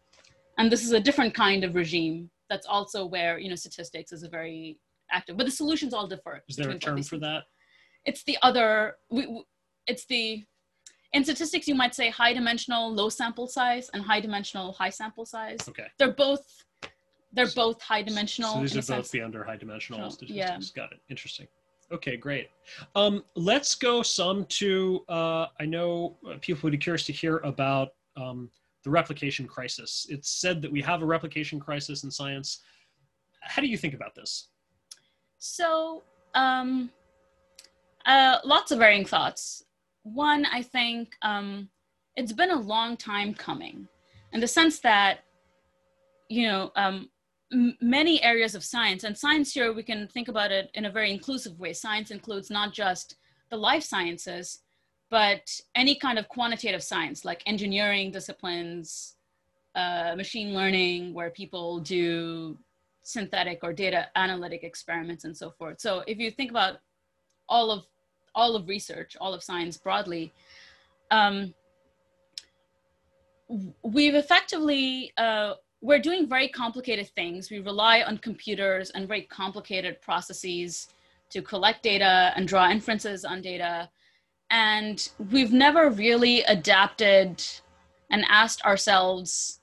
[0.58, 4.24] And this is a different kind of regime that's also where you know statistics is
[4.24, 4.78] a very
[5.12, 6.44] active, but the solutions all differ.
[6.48, 7.44] Is there a term for that?
[8.06, 8.98] It's the other.
[9.10, 9.44] We,
[9.88, 10.44] it's the
[11.14, 15.26] in statistics you might say high dimensional low sample size and high dimensional high sample
[15.26, 15.60] size.
[15.68, 15.88] Okay.
[15.98, 16.46] They're both
[17.34, 18.54] they're both high dimensional.
[18.54, 20.74] So these are both the under high dimensional statistics.
[20.76, 20.82] yeah.
[20.82, 21.00] Got it.
[21.10, 21.48] Interesting.
[21.92, 22.50] Okay, great.
[22.96, 27.38] Um, let's go some to, uh, I know uh, people would be curious to hear
[27.40, 28.50] about um,
[28.84, 30.08] the replication crisis.
[30.10, 32.60] It's said that we have a replication crisis in science.
[33.42, 34.48] How do you think about this?
[35.38, 36.90] So, um,
[38.06, 39.64] uh, lots of varying thoughts.
[40.04, 41.70] One, I think um,
[42.16, 43.88] it's been a long time coming,
[44.32, 45.26] in the sense that,
[46.30, 47.10] you know, um,
[47.82, 51.12] many areas of science, and science here we can think about it in a very
[51.12, 51.74] inclusive way.
[51.74, 53.16] Science includes not just
[53.50, 54.60] the life sciences,
[55.10, 59.16] but any kind of quantitative science, like engineering disciplines,
[59.76, 62.58] uh, machine learning, where people do
[63.04, 65.80] synthetic or data analytic experiments and so forth.
[65.80, 66.78] So if you think about
[67.48, 67.86] all of
[68.36, 70.34] all of research, all of science broadly,
[71.12, 71.54] um,
[73.84, 77.52] we've effectively uh, we're doing very complicated things.
[77.52, 80.88] We rely on computers and very complicated processes
[81.30, 83.90] to collect data and draw inferences on data.
[84.50, 87.44] And we've never really adapted
[88.10, 89.60] and asked ourselves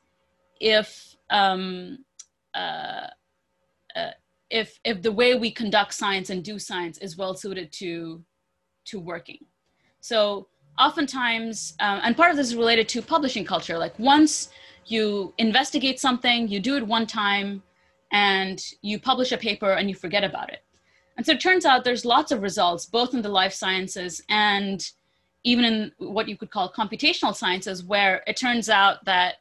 [0.60, 2.04] if um,
[2.54, 3.06] uh,
[3.96, 4.10] uh,
[4.50, 8.22] if if the way we conduct science and do science is well suited to
[8.86, 9.38] to working.
[10.00, 13.78] So oftentimes, um, and part of this is related to publishing culture.
[13.78, 14.50] Like once
[14.86, 17.62] you investigate something, you do it one time,
[18.12, 20.64] and you publish a paper and you forget about it.
[21.16, 24.90] And so it turns out there's lots of results, both in the life sciences and
[25.44, 29.36] even in what you could call computational sciences, where it turns out that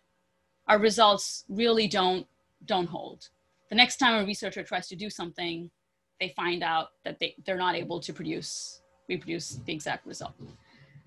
[0.67, 2.28] our results really don't
[2.65, 3.30] don't hold.
[3.69, 5.71] The next time a researcher tries to do something,
[6.19, 10.34] they find out that they, they're not able to produce reproduce the exact result.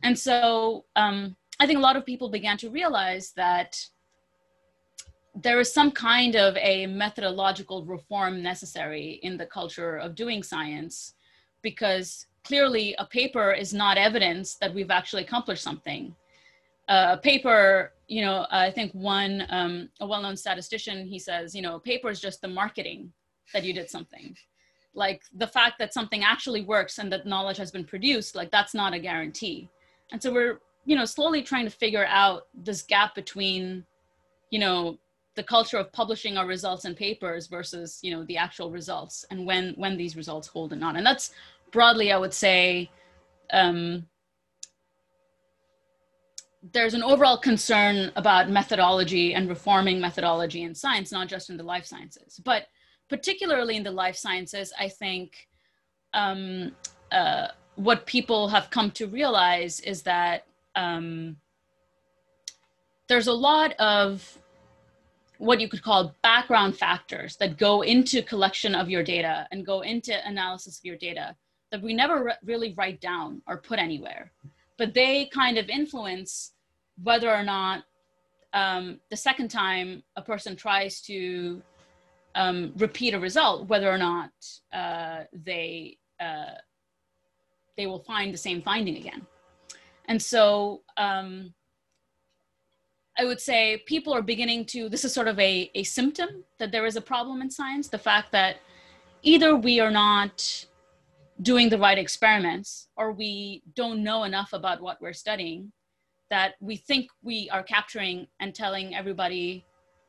[0.03, 3.87] And so um, I think a lot of people began to realize that
[5.35, 11.14] there is some kind of a methodological reform necessary in the culture of doing science
[11.62, 16.14] because clearly a paper is not evidence that we've actually accomplished something.
[16.88, 21.79] A paper, you know, I think one, um, a well-known statistician, he says, you know,
[21.79, 23.12] paper is just the marketing
[23.55, 24.37] that you did something.
[24.95, 28.75] Like the fact that something actually works and that knowledge has been produced, like that's
[28.75, 29.71] not a guarantee.
[30.11, 33.87] And so we're, you know, slowly trying to figure out this gap between,
[34.51, 34.99] you know,
[35.35, 39.47] the culture of publishing our results in papers versus, you know, the actual results and
[39.47, 40.97] when when these results hold and not.
[40.97, 41.31] And that's
[41.71, 42.90] broadly, I would say,
[43.53, 44.07] um,
[46.73, 51.62] there's an overall concern about methodology and reforming methodology in science, not just in the
[51.64, 52.66] life sciences, but
[53.09, 55.49] particularly in the life sciences, I think
[56.14, 56.73] um,
[57.11, 61.37] uh, what people have come to realize is that um,
[63.09, 64.38] there's a lot of
[65.46, 69.81] what you could call background factors that go into collection of your data and go
[69.81, 71.35] into analysis of your data
[71.70, 74.31] that we never re- really write down or put anywhere
[74.78, 76.52] but they kind of influence
[77.02, 77.85] whether or not
[78.52, 81.62] um, the second time a person tries to
[82.35, 84.31] um, repeat a result, whether or not
[84.72, 86.57] uh, they uh,
[87.76, 89.26] they will find the same finding again.
[90.07, 91.55] And so um,
[93.18, 96.72] I would say people are beginning to, this is sort of a, a symptom that
[96.72, 97.88] there is a problem in science.
[97.88, 98.57] The fact that
[99.22, 100.66] either we are not
[101.42, 105.72] doing the right experiments or we don't know enough about what we're studying
[106.31, 109.64] that we think we are capturing and telling everybody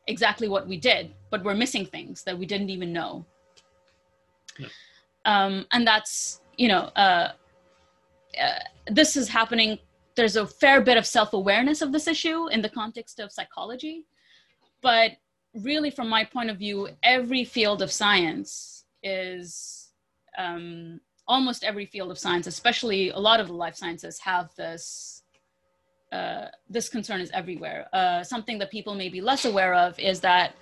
[0.08, 3.26] exactly what we did, but we're missing things that we didn't even know.
[4.58, 4.68] Yeah.
[5.26, 7.32] Um, and that's, you know, uh,
[8.42, 9.80] uh, this is happening
[10.16, 14.06] there's a fair bit of self-awareness of this issue in the context of psychology.
[14.82, 15.12] But
[15.54, 19.92] really from my point of view every field of science is
[20.38, 25.24] um, almost every field of science especially a lot of the life sciences have this
[26.14, 27.88] uh, this concern is everywhere.
[27.92, 30.54] Uh, something that people may be less aware of is that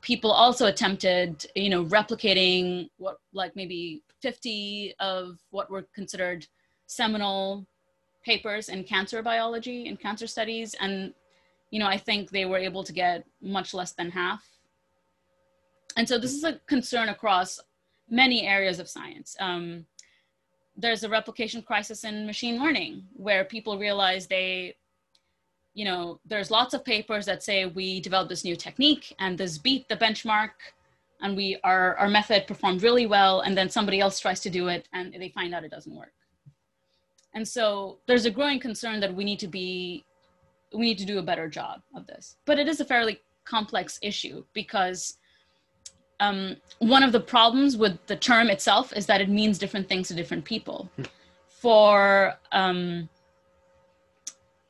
[0.00, 6.46] people also attempted you know replicating what like maybe 50 of what were considered
[6.86, 7.66] seminal
[8.24, 11.12] papers in cancer biology and cancer studies and
[11.70, 14.44] you know i think they were able to get much less than half.
[15.96, 17.60] And so this is a concern across
[18.08, 19.36] many areas of science.
[19.40, 19.86] Um,
[20.76, 24.74] there's a replication crisis in machine learning where people realize they
[25.74, 29.58] you know there's lots of papers that say we developed this new technique and this
[29.58, 30.50] beat the benchmark
[31.20, 34.68] and we our, our method performed really well and then somebody else tries to do
[34.68, 36.12] it and they find out it doesn't work
[37.34, 40.04] and so there's a growing concern that we need to be,
[40.72, 42.36] we need to do a better job of this.
[42.44, 45.18] But it is a fairly complex issue because
[46.20, 50.08] um, one of the problems with the term itself is that it means different things
[50.08, 50.90] to different people.
[51.48, 53.08] For um,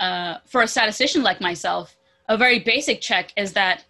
[0.00, 1.96] uh, for a statistician like myself,
[2.28, 3.84] a very basic check is that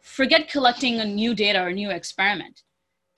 [0.00, 2.62] forget collecting a new data or a new experiment.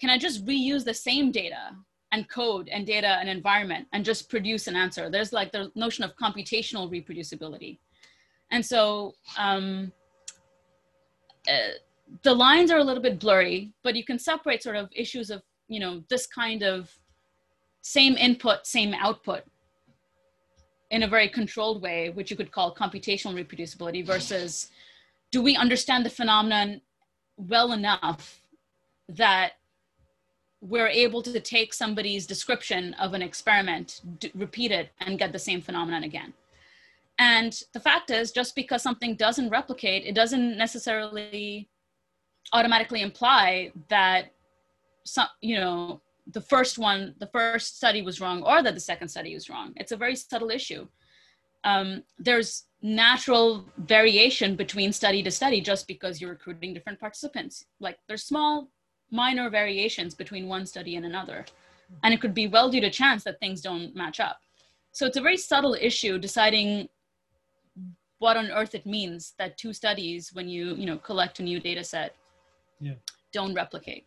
[0.00, 1.76] Can I just reuse the same data
[2.14, 5.10] and code and data and environment and just produce an answer.
[5.10, 7.78] There's like the notion of computational reproducibility.
[8.52, 9.92] And so um,
[11.48, 11.74] uh,
[12.22, 15.42] the lines are a little bit blurry, but you can separate sort of issues of,
[15.66, 16.96] you know, this kind of
[17.82, 19.42] same input, same output
[20.92, 24.70] in a very controlled way, which you could call computational reproducibility versus
[25.32, 26.80] do we understand the phenomenon
[27.36, 28.40] well enough
[29.08, 29.54] that
[30.64, 35.38] we're able to take somebody's description of an experiment, d- repeat it, and get the
[35.38, 36.32] same phenomenon again.
[37.18, 41.68] And the fact is, just because something doesn't replicate, it doesn't necessarily
[42.52, 44.32] automatically imply that
[45.04, 46.00] some, you know,
[46.32, 49.74] the first one, the first study was wrong, or that the second study was wrong.
[49.76, 50.88] It's a very subtle issue.
[51.64, 57.66] Um, there's natural variation between study to study just because you're recruiting different participants.
[57.80, 58.70] Like there's small
[59.14, 61.46] minor variations between one study and another.
[62.02, 64.40] And it could be well due to chance that things don't match up.
[64.92, 66.88] So it's a very subtle issue deciding
[68.18, 71.60] what on earth it means that two studies, when you, you know, collect a new
[71.60, 72.16] data set,
[72.80, 72.94] yeah.
[73.32, 74.06] don't replicate.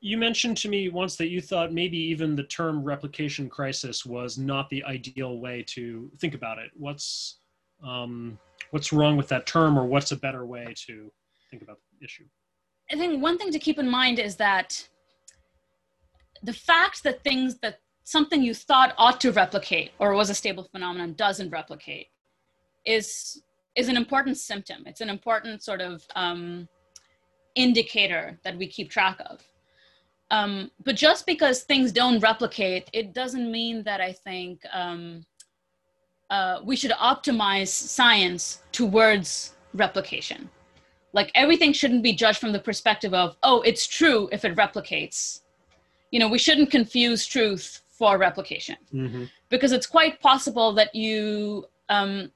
[0.00, 4.38] You mentioned to me once that you thought maybe even the term replication crisis was
[4.38, 6.70] not the ideal way to think about it.
[6.76, 7.38] What's
[7.84, 8.38] um,
[8.70, 11.10] what's wrong with that term, or what's a better way to
[11.50, 12.26] think about the issue?
[12.92, 14.88] I think one thing to keep in mind is that
[16.42, 20.64] the fact that things that something you thought ought to replicate or was a stable
[20.64, 22.08] phenomenon doesn't replicate
[22.84, 23.42] is
[23.74, 24.82] is an important symptom.
[24.84, 26.68] It's an important sort of um,
[27.54, 29.40] indicator that we keep track of.
[30.30, 35.24] Um, but just because things don't replicate, it doesn't mean that I think um,
[36.28, 40.50] uh, we should optimize science towards replication
[41.12, 45.40] like everything shouldn't be judged from the perspective of oh it's true if it replicates.
[46.10, 48.76] You know we shouldn't confuse truth for replication.
[48.92, 49.24] Mm-hmm.
[49.48, 52.32] because it's quite possible that you um,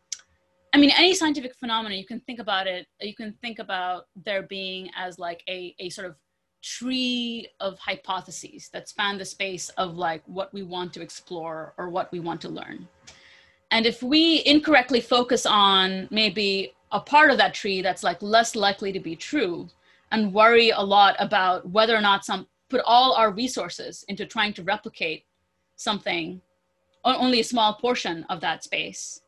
[0.75, 4.43] i mean any scientific phenomenon you can think about it you can think about there
[4.43, 6.15] being as like a, a sort of
[6.63, 11.89] tree of hypotheses that span the space of like what we want to explore or
[11.89, 12.87] what we want to learn
[13.71, 18.55] and if we incorrectly focus on maybe a part of that tree that's like less
[18.55, 19.69] likely to be true
[20.13, 24.53] and worry a lot about whether or not some put all our resources into trying
[24.53, 25.25] to replicate
[25.77, 26.41] something
[27.05, 29.21] only a small portion of that space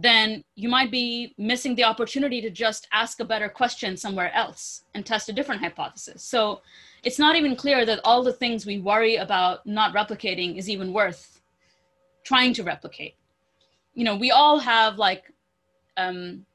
[0.00, 4.84] then you might be missing the opportunity to just ask a better question somewhere else
[4.94, 6.22] and test a different hypothesis.
[6.22, 6.62] So
[7.02, 10.92] it's not even clear that all the things we worry about not replicating is even
[10.92, 11.40] worth
[12.22, 13.16] trying to replicate
[13.98, 15.24] you know we all have like
[15.96, 16.46] um,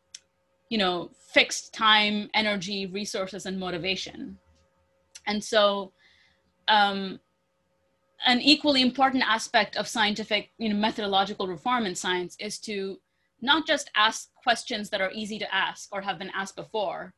[0.69, 4.37] you know fixed time energy resources and motivation
[5.27, 5.91] and so
[6.69, 7.19] um,
[8.25, 12.97] an equally important aspect of scientific you know methodological reform in science is to
[13.43, 17.13] not just ask questions that are easy to ask or have been asked before,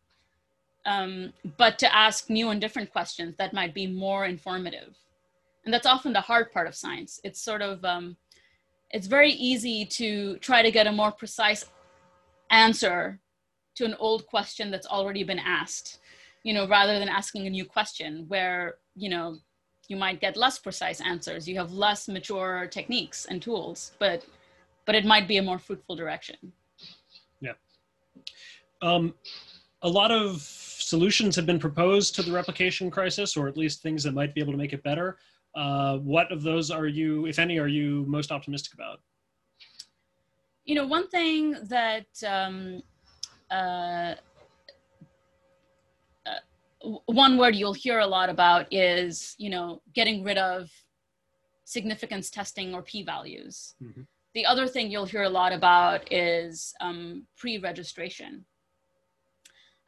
[0.87, 4.95] um, but to ask new and different questions that might be more informative.
[5.63, 7.19] And that's often the hard part of science.
[7.23, 8.17] It's sort of, um,
[8.91, 11.65] it's very easy to try to get a more precise
[12.49, 13.19] answer
[13.75, 15.99] to an old question that's already been asked,
[16.43, 19.37] you know, rather than asking a new question where, you know,
[19.87, 21.47] you might get less precise answers.
[21.47, 24.25] You have less mature techniques and tools, but
[24.85, 26.37] but it might be a more fruitful direction.
[27.41, 27.53] Yeah.
[28.81, 29.15] Um,
[29.81, 34.03] a lot of solutions have been proposed to the replication crisis, or at least things
[34.03, 35.17] that might be able to make it better.
[35.55, 38.99] Uh, what of those are you, if any, are you most optimistic about?
[40.65, 42.81] You know, one thing that um,
[43.51, 44.15] uh,
[46.25, 50.69] uh, one word you'll hear a lot about is, you know, getting rid of
[51.63, 53.75] significance testing or p-values.
[53.81, 54.01] Mm-hmm.
[54.33, 58.43] The other thing you'll hear a lot about is um, pre-registration.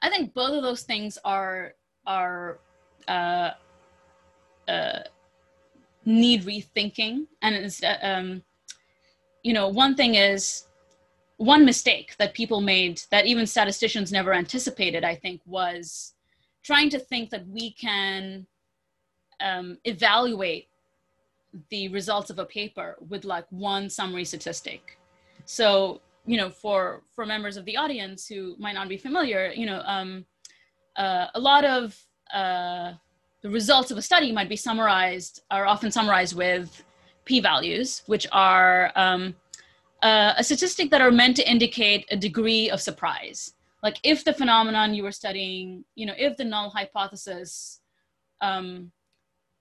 [0.01, 1.73] I think both of those things are
[2.05, 2.59] are
[3.07, 3.51] uh,
[4.67, 4.99] uh,
[6.07, 8.41] need rethinking, and it's um,
[9.43, 10.67] you know one thing is
[11.35, 15.03] one mistake that people made that even statisticians never anticipated.
[15.03, 16.13] I think was
[16.63, 18.47] trying to think that we can
[19.41, 20.69] um, evaluate
[21.69, 24.97] the results of a paper with like one summary statistic.
[25.45, 29.65] So, you know, for for members of the audience who might not be familiar, you
[29.65, 30.25] know, um,
[30.95, 32.01] uh, a lot of
[32.33, 32.93] uh,
[33.47, 36.83] the results of a study might be summarized, are often summarized with
[37.23, 39.33] p-values, which are um,
[40.03, 43.53] uh, a statistic that are meant to indicate a degree of surprise.
[43.81, 47.79] Like if the phenomenon you were studying, you know, if the null hypothesis
[48.41, 48.91] um,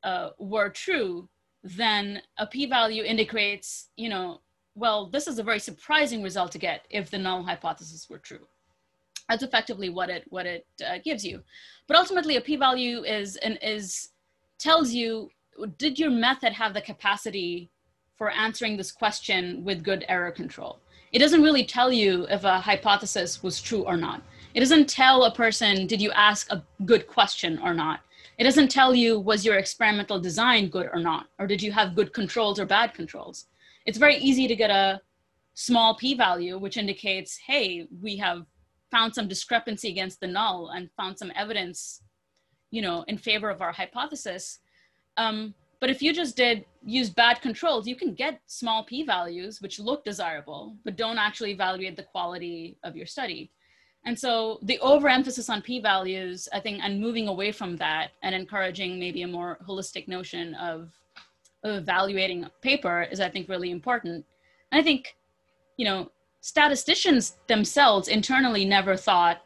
[0.03, 1.28] uh, were true,
[1.62, 4.41] then a p-value indicates, you know,
[4.74, 8.47] well, this is a very surprising result to get if the null hypothesis were true.
[9.28, 11.42] That's effectively what it what it uh, gives you.
[11.86, 14.10] But ultimately, a p-value is and is
[14.58, 15.30] tells you
[15.78, 17.70] did your method have the capacity
[18.16, 20.78] for answering this question with good error control?
[21.12, 24.22] It doesn't really tell you if a hypothesis was true or not.
[24.54, 28.00] It doesn't tell a person did you ask a good question or not.
[28.38, 31.94] It doesn't tell you was your experimental design good or not, or did you have
[31.94, 33.46] good controls or bad controls.
[33.86, 35.00] It's very easy to get a
[35.54, 38.44] small p-value, which indicates, hey, we have
[38.97, 42.01] found some discrepancy against the null and found some evidence,
[42.70, 44.44] you know, in favor of our hypothesis.
[45.18, 49.78] Um, but if you just did use bad controls, you can get small p-values which
[49.78, 53.51] look desirable, but don't actually evaluate the quality of your study.
[54.07, 58.99] And so the overemphasis on p-values, I think, and moving away from that and encouraging
[58.99, 60.90] maybe a more holistic notion of,
[61.64, 64.24] of evaluating a paper is, I think, really important.
[64.70, 65.16] And I think,
[65.76, 66.11] you know,
[66.47, 69.42] statisticians themselves internally never thought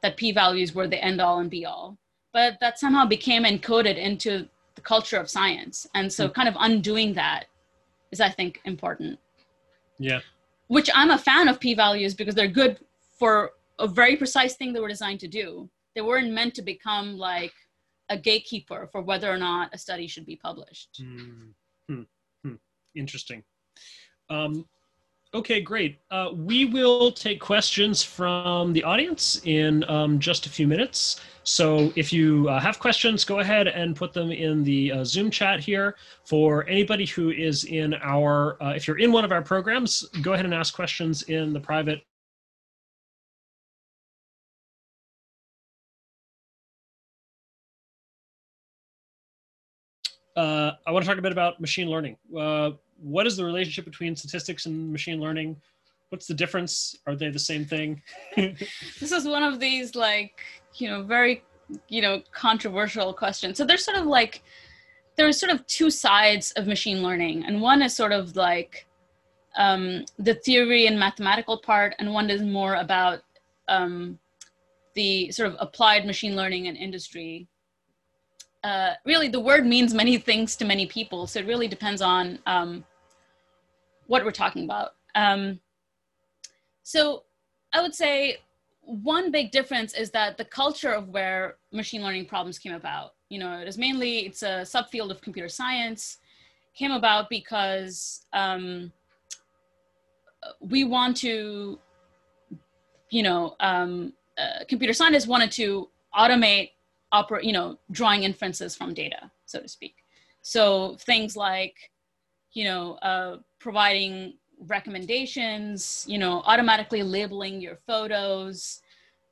[0.00, 1.98] that p-values were the end all and be all,
[2.32, 5.88] but that somehow became encoded into the culture of science.
[5.96, 6.34] And so, mm.
[6.34, 7.46] kind of undoing that
[8.12, 9.18] is, I think, important.
[9.98, 10.20] Yeah.
[10.68, 12.78] Which I'm a fan of p-values because they're good
[13.18, 15.68] for a very precise thing they were designed to do.
[15.96, 17.54] They weren't meant to become like
[18.08, 21.02] a gatekeeper for whether or not a study should be published.
[21.02, 21.54] Mm.
[21.88, 22.02] Hmm.
[22.44, 22.54] Hmm.
[22.94, 23.42] Interesting.
[24.30, 24.64] Um,
[25.34, 25.98] okay, great.
[26.10, 31.20] Uh, we will take questions from the audience in um, just a few minutes.
[31.44, 35.30] So if you uh, have questions, go ahead and put them in the uh, Zoom
[35.30, 35.96] chat here.
[36.24, 40.32] For anybody who is in our, uh, if you're in one of our programs, go
[40.32, 42.02] ahead and ask questions in the private
[50.36, 52.16] uh, I want to talk a bit about machine learning.
[53.00, 55.56] What is the relationship between statistics and machine learning?
[56.10, 56.96] What's the difference?
[57.06, 58.02] Are they the same thing?
[58.36, 60.40] this is one of these like
[60.74, 61.42] you know very
[61.88, 63.58] you know controversial questions.
[63.58, 64.42] So there's sort of like
[65.16, 68.86] there's sort of two sides of machine learning, and one is sort of like
[69.56, 73.22] um, the theory and mathematical part, and one is more about
[73.68, 74.18] um,
[74.94, 77.48] the sort of applied machine learning and industry
[78.66, 81.28] uh, really the word means many things to many people.
[81.28, 82.84] So it really depends on um,
[84.08, 84.88] what we're talking about.
[85.14, 85.60] Um,
[86.82, 87.22] so
[87.72, 88.38] I would say
[88.80, 93.38] one big difference is that the culture of where machine learning problems came about, you
[93.38, 96.18] know, it is mainly, it's a subfield of computer science,
[96.74, 98.92] came about because um,
[100.58, 101.78] we want to,
[103.10, 105.88] you know, um, uh, computer scientists wanted to
[106.18, 106.70] automate
[107.12, 109.96] operate, you know, drawing inferences from data, so to speak.
[110.42, 111.90] So things like,
[112.52, 114.34] you know, uh, providing
[114.66, 118.80] recommendations, you know, automatically labeling your photos,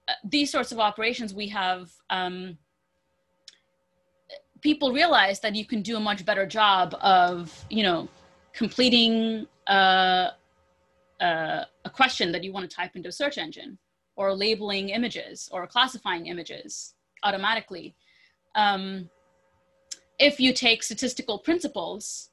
[0.09, 2.59] uh, these sorts of operations we have um,
[4.61, 8.09] people realize that you can do a much better job of you know
[8.53, 10.31] completing uh,
[11.21, 13.79] uh, a question that you want to type into a search engine
[14.17, 16.94] or labeling images or classifying images
[17.25, 17.95] automatically.
[18.55, 19.11] Um,
[20.19, 22.31] if you take statistical principles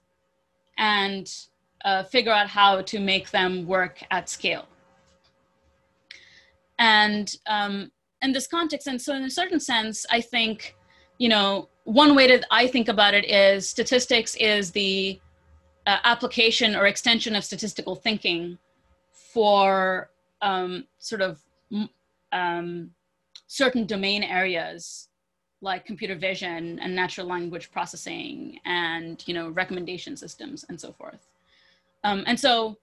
[0.77, 1.33] and
[1.83, 4.67] uh, figure out how to make them work at scale.
[6.77, 10.75] And um, in this context and so in a certain sense i think
[11.17, 15.19] you know one way that i think about it is statistics is the
[15.87, 18.57] uh, application or extension of statistical thinking
[19.11, 20.09] for
[20.41, 21.39] um, sort of
[22.31, 22.91] um,
[23.59, 25.09] certain domain areas
[25.61, 31.27] like computer vision and natural language processing and you know recommendation systems and so forth
[32.03, 32.77] um, and so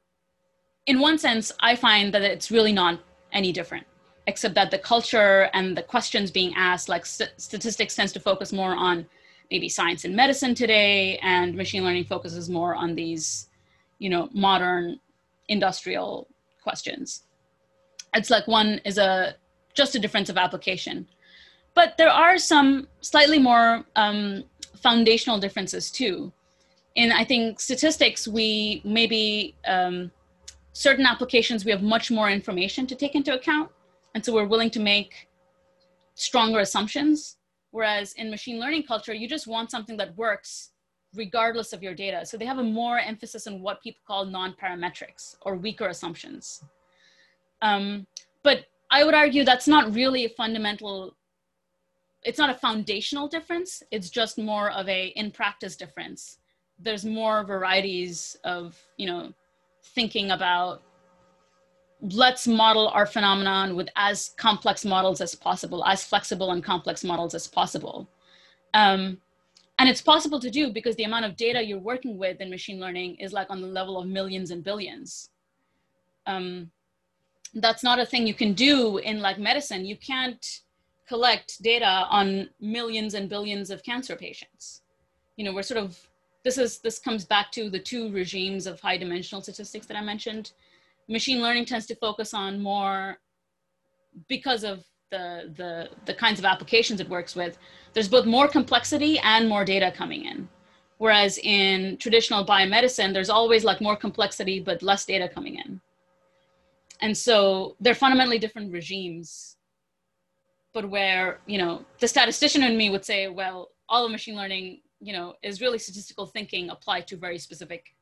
[0.86, 3.00] in one sense i find that it's really not
[3.32, 3.86] any different,
[4.26, 8.52] except that the culture and the questions being asked, like st- statistics tends to focus
[8.52, 9.06] more on
[9.50, 13.48] maybe science and medicine today, and machine learning focuses more on these,
[13.98, 15.00] you know, modern
[15.48, 16.28] industrial
[16.62, 17.24] questions.
[18.14, 19.36] It's like one is a
[19.82, 20.96] just a difference of application,
[21.78, 22.70] but there are some
[23.00, 23.68] slightly more
[24.04, 24.44] um,
[24.86, 26.14] foundational differences too.
[27.00, 30.10] In I think statistics, we maybe um,
[30.72, 33.68] certain applications we have much more information to take into account.
[34.14, 35.12] And so we're willing to make
[36.14, 37.36] stronger assumptions.
[37.76, 40.50] Whereas in machine learning culture you just want something that works
[41.14, 42.18] regardless of your data.
[42.28, 46.64] So they have a more emphasis on what people call non-parametrics or weaker assumptions.
[47.68, 48.06] Um,
[48.42, 48.58] but
[48.90, 51.16] i would argue that's not really a fundamental
[52.24, 56.38] it's not a foundational difference it's just more of a in practice difference
[56.78, 59.32] there's more varieties of you know
[59.94, 60.82] thinking about
[62.00, 67.34] let's model our phenomenon with as complex models as possible, as flexible and complex models
[67.34, 68.08] as possible.
[68.74, 69.18] Um,
[69.78, 72.80] and it's possible to do because the amount of data you're working with in machine
[72.80, 75.30] learning is like on the level of millions and billions.
[76.26, 76.70] Um,
[77.54, 79.84] that's not a thing you can do in like medicine.
[79.84, 80.44] You can't
[81.08, 84.82] collect data on millions and billions of cancer patients.
[85.36, 85.98] You know, we're sort of
[86.44, 90.02] this is this comes back to the two regimes of high dimensional statistics that I
[90.02, 90.52] mentioned.
[91.08, 93.18] Machine learning tends to focus on more
[94.28, 97.58] because of the the the kinds of applications it works with.
[97.94, 100.48] There's both more complexity and more data coming in.
[100.98, 105.80] Whereas in traditional biomedicine, there's always like more complexity but less data coming in.
[107.00, 109.56] And so they're fundamentally different regimes.
[110.74, 114.80] But where, you know, the statistician in me would say, well, all of machine learning
[115.00, 117.94] you know, is really statistical thinking applied to very specific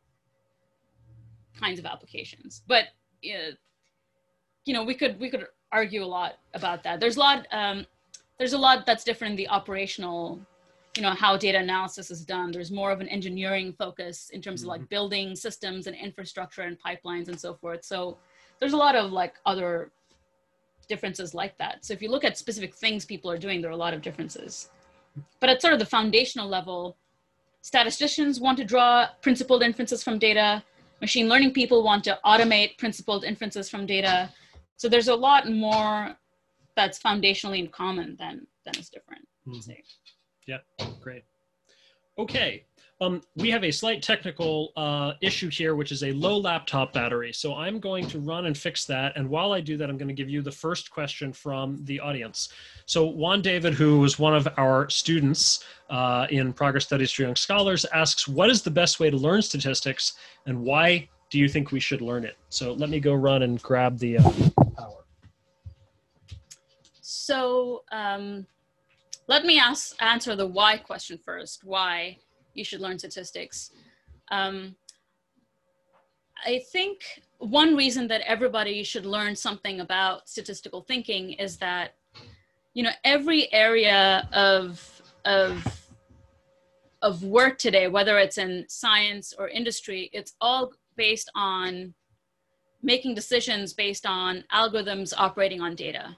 [1.58, 2.62] kinds of applications.
[2.66, 2.84] But
[3.24, 3.52] uh,
[4.64, 7.00] you know, we could we could argue a lot about that.
[7.00, 7.86] There's a lot um,
[8.38, 10.40] there's a lot that's different in the operational,
[10.96, 12.50] you know, how data analysis is done.
[12.50, 14.88] There's more of an engineering focus in terms of like mm-hmm.
[14.88, 17.84] building systems and infrastructure and pipelines and so forth.
[17.84, 18.16] So
[18.60, 19.90] there's a lot of like other
[20.88, 21.84] differences like that.
[21.84, 24.02] So if you look at specific things people are doing, there are a lot of
[24.02, 24.70] differences.
[25.40, 26.96] But at sort of the foundational level,
[27.62, 30.62] statisticians want to draw principled inferences from data.
[31.00, 34.30] Machine learning people want to automate principled inferences from data.
[34.76, 36.16] So there's a lot more
[36.76, 39.26] that's foundationally in common than, than is different.
[39.46, 39.72] Mm-hmm.
[40.46, 40.58] Yeah,
[41.00, 41.24] great.
[42.18, 42.64] Okay,
[43.00, 47.32] um, we have a slight technical uh, issue here, which is a low laptop battery.
[47.32, 49.16] So I'm going to run and fix that.
[49.16, 52.00] And while I do that, I'm going to give you the first question from the
[52.00, 52.48] audience.
[52.86, 57.36] So Juan David, who is one of our students uh, in Progress Studies for Young
[57.36, 60.14] Scholars, asks, what is the best way to learn statistics
[60.46, 62.38] and why do you think we should learn it?
[62.48, 64.30] So let me go run and grab the uh,
[64.74, 65.04] power.
[67.02, 68.46] So um,
[69.26, 71.62] let me ask, answer the why question first.
[71.62, 72.18] Why?
[72.56, 73.70] You should learn statistics.
[74.30, 74.76] Um,
[76.44, 81.94] I think one reason that everybody should learn something about statistical thinking is that,
[82.74, 85.86] you know, every area of, of,
[87.02, 91.94] of work today, whether it's in science or industry, it's all based on
[92.82, 96.16] making decisions based on algorithms operating on data.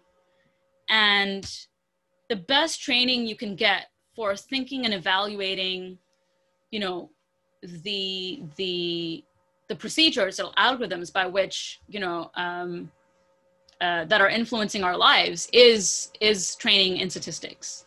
[0.89, 1.51] And
[2.29, 5.99] the best training you can get for thinking and evaluating
[6.71, 7.11] you know
[7.63, 9.25] the the
[9.69, 12.91] the procedures or algorithms by which you know um,
[13.81, 17.87] uh, that are influencing our lives is is training in statistics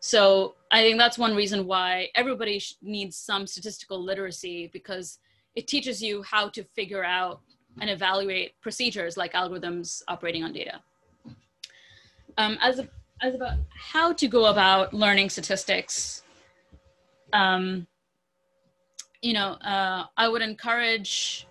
[0.00, 5.18] so i think that's one reason why everybody needs some statistical literacy because
[5.54, 7.40] it teaches you how to figure out
[7.80, 10.80] and evaluate procedures like algorithms operating on data.
[12.38, 12.88] Um, as, a,
[13.20, 16.22] as about how to go about learning statistics,
[17.32, 17.86] um,
[19.22, 21.46] you know, uh, I would encourage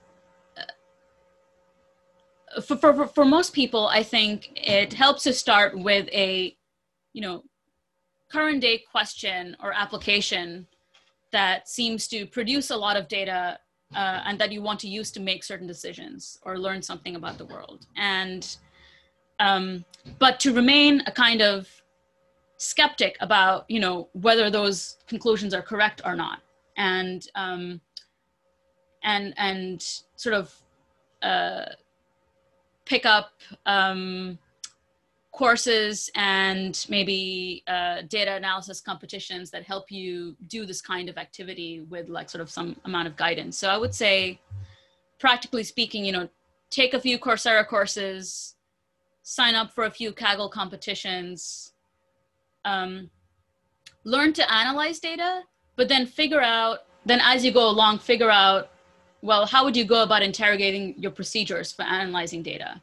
[2.63, 6.55] for, for, for most people, I think it helps to start with a,
[7.13, 7.43] you know,
[8.30, 10.67] current day question or application
[11.32, 13.57] that seems to produce a lot of data
[13.95, 17.38] uh, and that you want to use to make certain decisions or learn something about
[17.38, 17.88] the world.
[17.95, 18.57] And,
[19.39, 19.86] um,
[20.19, 21.69] but to remain a kind of
[22.57, 26.39] skeptic about, you know, whether those conclusions are correct or not.
[26.90, 27.64] And, um,
[29.04, 29.80] and, and
[30.16, 30.46] sort of,
[31.22, 31.66] uh,
[32.86, 33.32] pick up
[33.66, 34.38] um,
[35.32, 41.86] courses and maybe uh, data analysis competitions that help you do this kind of activity
[41.90, 43.58] with like sort of some amount of guidance.
[43.58, 44.40] So I would say,
[45.20, 46.28] practically speaking, you know,
[46.70, 48.56] take a few Coursera courses,
[49.24, 51.74] sign up for a few Kaggle competitions,
[52.66, 53.10] um,
[54.04, 55.44] learn to analyze data,
[55.76, 58.69] but then figure out, then as you go along, figure out
[59.22, 62.82] well, how would you go about interrogating your procedures for analyzing data?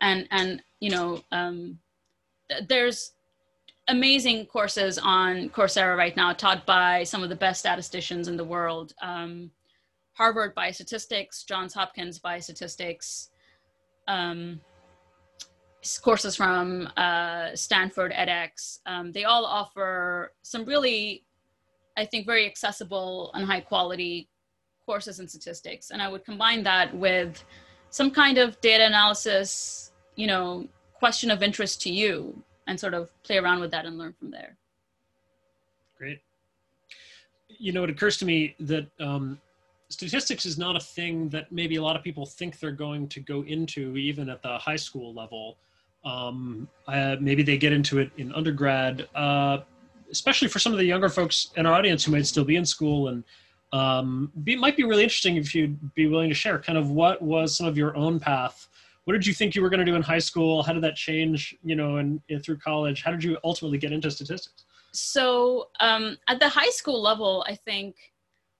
[0.00, 1.78] And, and you know, um,
[2.68, 3.12] there's
[3.88, 8.44] amazing courses on Coursera right now taught by some of the best statisticians in the
[8.44, 8.94] world.
[9.02, 9.50] Um,
[10.12, 13.28] Harvard Biostatistics, Johns Hopkins Biostatistics,
[14.06, 14.60] um,
[16.02, 18.78] courses from uh, Stanford edX.
[18.86, 21.24] Um, they all offer some really,
[21.98, 24.28] I think, very accessible and high quality
[24.86, 25.90] courses in statistics.
[25.90, 27.44] And I would combine that with
[27.90, 33.10] some kind of data analysis, you know, question of interest to you and sort of
[33.22, 34.56] play around with that and learn from there.
[35.98, 36.20] Great.
[37.48, 39.40] You know, it occurs to me that um,
[39.88, 43.20] statistics is not a thing that maybe a lot of people think they're going to
[43.20, 45.56] go into even at the high school level.
[46.04, 49.58] Um, uh, maybe they get into it in undergrad, uh,
[50.10, 52.64] especially for some of the younger folks in our audience who might still be in
[52.64, 53.24] school and
[53.72, 57.20] um, be, might be really interesting if you'd be willing to share kind of what
[57.20, 58.68] was some of your own path.
[59.04, 60.62] What did you think you were going to do in high school?
[60.62, 63.02] How did that change you know and through college?
[63.02, 64.64] How did you ultimately get into statistics?
[64.92, 67.94] So um, at the high school level i think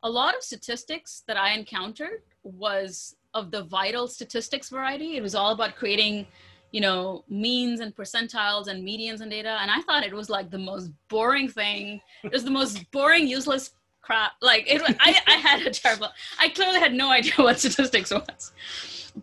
[0.03, 5.17] a lot of statistics that i encountered was of the vital statistics variety.
[5.17, 6.27] It was all about creating
[6.71, 10.51] you know means and percentiles and medians and data and i thought it was like
[10.51, 13.73] the most boring thing it was the most boring useless
[14.09, 14.33] crap.
[14.41, 16.09] Like it, I, I had a terrible.
[16.41, 18.53] I clearly had no idea what statistics was.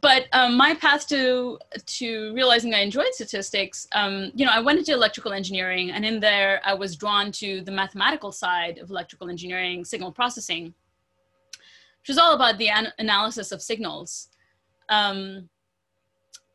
[0.02, 1.58] But um, my path to
[2.00, 6.20] to realizing I enjoyed statistics, um, you know, I went into electrical engineering, and in
[6.20, 10.74] there I was drawn to the mathematical side of electrical engineering, signal processing,
[12.02, 14.30] which is all about the an- analysis of signals.
[14.90, 15.50] Um,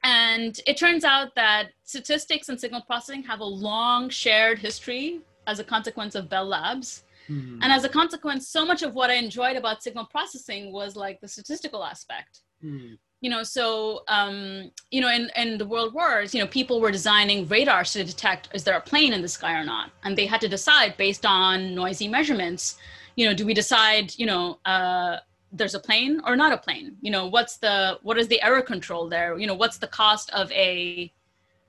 [0.03, 5.59] and it turns out that statistics and signal processing have a long shared history as
[5.59, 7.05] a consequence of Bell Labs.
[7.28, 7.62] Mm-hmm.
[7.62, 11.20] And as a consequence, so much of what I enjoyed about signal processing was like
[11.20, 12.40] the statistical aspect.
[12.64, 12.94] Mm-hmm.
[13.20, 16.90] You know, so um, you know, in, in the world wars, you know, people were
[16.90, 20.24] designing radars to detect is there a plane in the sky or not, and they
[20.24, 22.78] had to decide based on noisy measurements.
[23.16, 25.18] You know, do we decide, you know, uh,
[25.53, 26.96] there's a plane or not a plane?
[27.01, 29.38] You know, what's the what is the error control there?
[29.38, 31.12] You know, what's the cost of a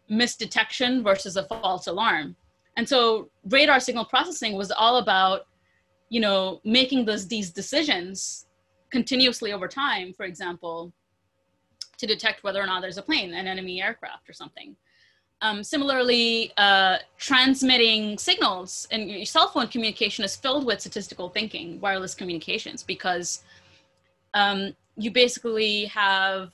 [0.10, 2.36] misdetection versus a false alarm?
[2.78, 5.48] And so radar signal processing was all about
[6.12, 8.46] you know making those these decisions
[8.92, 10.94] continuously over time for example
[11.98, 14.76] to detect whether or not there's a plane an enemy aircraft or something
[15.44, 21.80] um, similarly uh, transmitting signals and your cell phone communication is filled with statistical thinking
[21.80, 23.44] wireless communications because
[24.34, 26.52] um, you basically have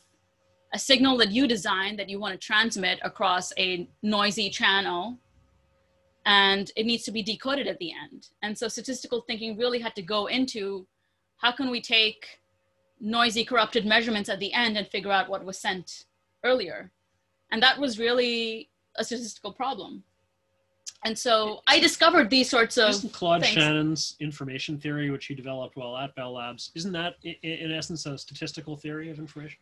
[0.74, 5.18] a signal that you design that you want to transmit across a noisy channel
[6.26, 8.28] and it needs to be decoded at the end.
[8.42, 10.86] And so statistical thinking really had to go into
[11.38, 12.42] how can we take
[13.00, 16.06] noisy, corrupted measurements at the end and figure out what was sent
[16.44, 16.92] earlier.
[17.52, 20.04] And that was really a statistical problem.
[21.06, 23.54] And so I discovered these sorts of isn't Claude things.
[23.54, 28.06] Shannon's information theory, which he developed while at Bell Labs, isn't that in, in essence
[28.06, 29.60] a statistical theory of information?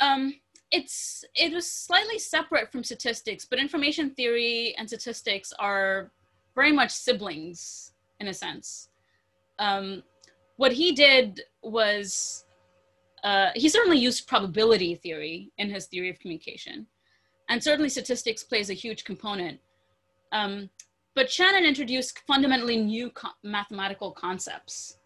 [0.00, 0.34] Um,
[0.70, 6.10] it's it was slightly separate from statistics, but information theory and statistics are
[6.54, 8.88] very much siblings in a sense.
[9.58, 10.02] Um,
[10.56, 12.44] what he did was
[13.22, 16.86] uh, he certainly used probability theory in his theory of communication,
[17.50, 19.60] and certainly statistics plays a huge component.
[20.32, 20.70] Um,
[21.14, 24.98] but Shannon introduced fundamentally new co- mathematical concepts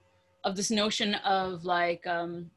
[0.45, 2.51] of this notion of like um,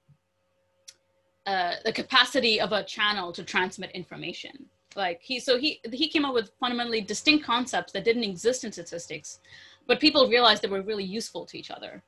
[1.48, 4.68] uh, the capacity of a channel to transmit information.
[4.96, 8.72] Like he, so he he came up with fundamentally distinct concepts that didn't exist in
[8.72, 9.40] statistics,
[9.88, 12.04] but people realized they were really useful to each other.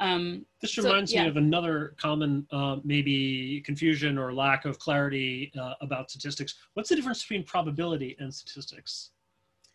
[0.00, 1.24] Um, this reminds yeah.
[1.24, 6.54] me of another common uh, maybe confusion or lack of clarity uh, about statistics.
[6.74, 9.10] What's the difference between probability and statistics?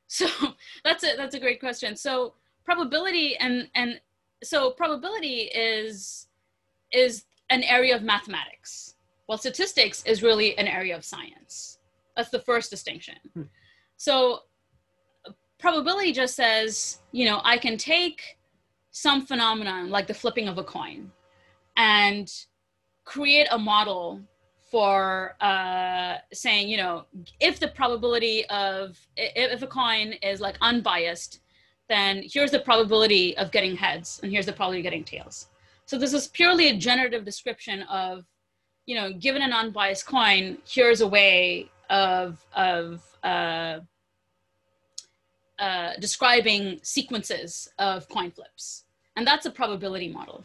[0.07, 0.27] So
[0.83, 1.95] that's a that's a great question.
[1.95, 2.33] So
[2.63, 3.99] probability and and
[4.43, 6.27] so probability is
[6.91, 8.95] is an area of mathematics,
[9.27, 11.79] while statistics is really an area of science.
[12.15, 13.15] That's the first distinction.
[13.33, 13.43] Hmm.
[13.97, 14.39] So
[15.59, 18.37] probability just says, you know, I can take
[18.91, 21.11] some phenomenon like the flipping of a coin
[21.75, 22.31] and
[23.03, 24.21] create a model
[24.75, 27.05] for uh, saying, you know,
[27.39, 31.39] if the probability of, if, a coin is like unbiased,
[31.87, 35.47] then here's the probability of getting heads and here's the probability of getting tails.
[35.85, 38.25] So this is purely a generative description of,
[38.85, 43.79] you know, given an unbiased coin, here's a way of, of uh,
[45.57, 48.83] uh, describing sequences of coin flips.
[49.15, 50.43] And that's a probability model.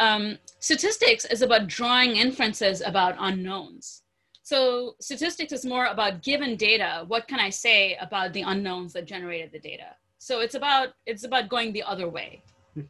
[0.00, 4.02] Um, statistics is about drawing inferences about unknowns.
[4.42, 9.04] So statistics is more about given data, what can I say about the unknowns that
[9.04, 9.94] generated the data?
[10.18, 12.42] So it's about it's about going the other way.
[12.74, 12.88] Hmm.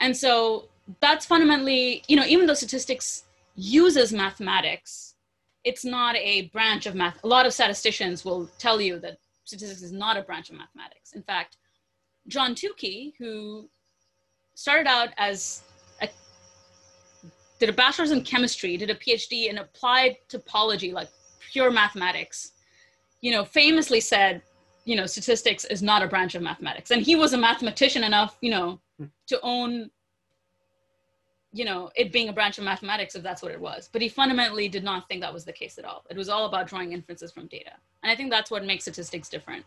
[0.00, 0.70] And so
[1.00, 3.24] that's fundamentally, you know, even though statistics
[3.54, 5.14] uses mathematics,
[5.64, 7.22] it's not a branch of math.
[7.24, 11.12] A lot of statisticians will tell you that statistics is not a branch of mathematics.
[11.12, 11.58] In fact,
[12.26, 13.68] John Tukey, who
[14.54, 15.62] started out as
[17.58, 21.08] did a bachelor's in chemistry, did a PhD in applied topology, like
[21.52, 22.52] pure mathematics,
[23.20, 24.42] you know, famously said,
[24.84, 26.90] you know, statistics is not a branch of mathematics.
[26.90, 29.06] And he was a mathematician enough, you know, hmm.
[29.26, 29.90] to own
[31.52, 33.88] you know, it being a branch of mathematics if that's what it was.
[33.90, 36.04] But he fundamentally did not think that was the case at all.
[36.10, 37.72] It was all about drawing inferences from data.
[38.02, 39.64] And I think that's what makes statistics different.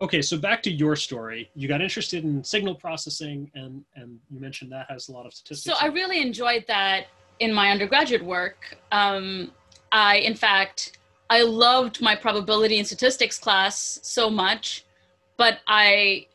[0.00, 1.50] Okay, so back to your story.
[1.54, 5.32] You got interested in signal processing and and you mentioned that has a lot of
[5.32, 5.76] statistics.
[5.76, 7.06] So I really enjoyed that
[7.40, 8.76] in my undergraduate work.
[8.92, 9.52] Um,
[9.92, 10.98] I in fact
[11.30, 14.84] I loved my probability and statistics class so much,
[15.36, 16.26] but I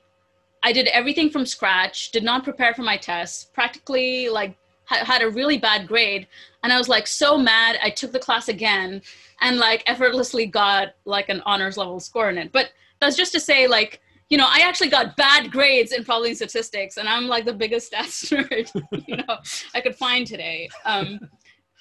[0.64, 5.22] I did everything from scratch, did not prepare for my tests, practically like ha- had
[5.22, 6.28] a really bad grade.
[6.64, 7.78] And I was like so mad.
[7.82, 9.02] I took the class again
[9.42, 12.52] and like effortlessly got like an honors level score in it.
[12.52, 16.36] But that's just to say, like, you know, I actually got bad grades in probability
[16.36, 18.70] statistics, and I'm like the biggest stats nerd,
[19.08, 19.38] you know,
[19.74, 20.70] I could find today.
[20.86, 21.20] Um,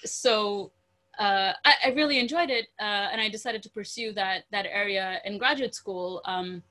[0.05, 0.73] so
[1.19, 5.21] uh, I, I, really enjoyed it, uh, and I decided to pursue that that area
[5.25, 6.23] in graduate school.
[6.25, 6.63] Um,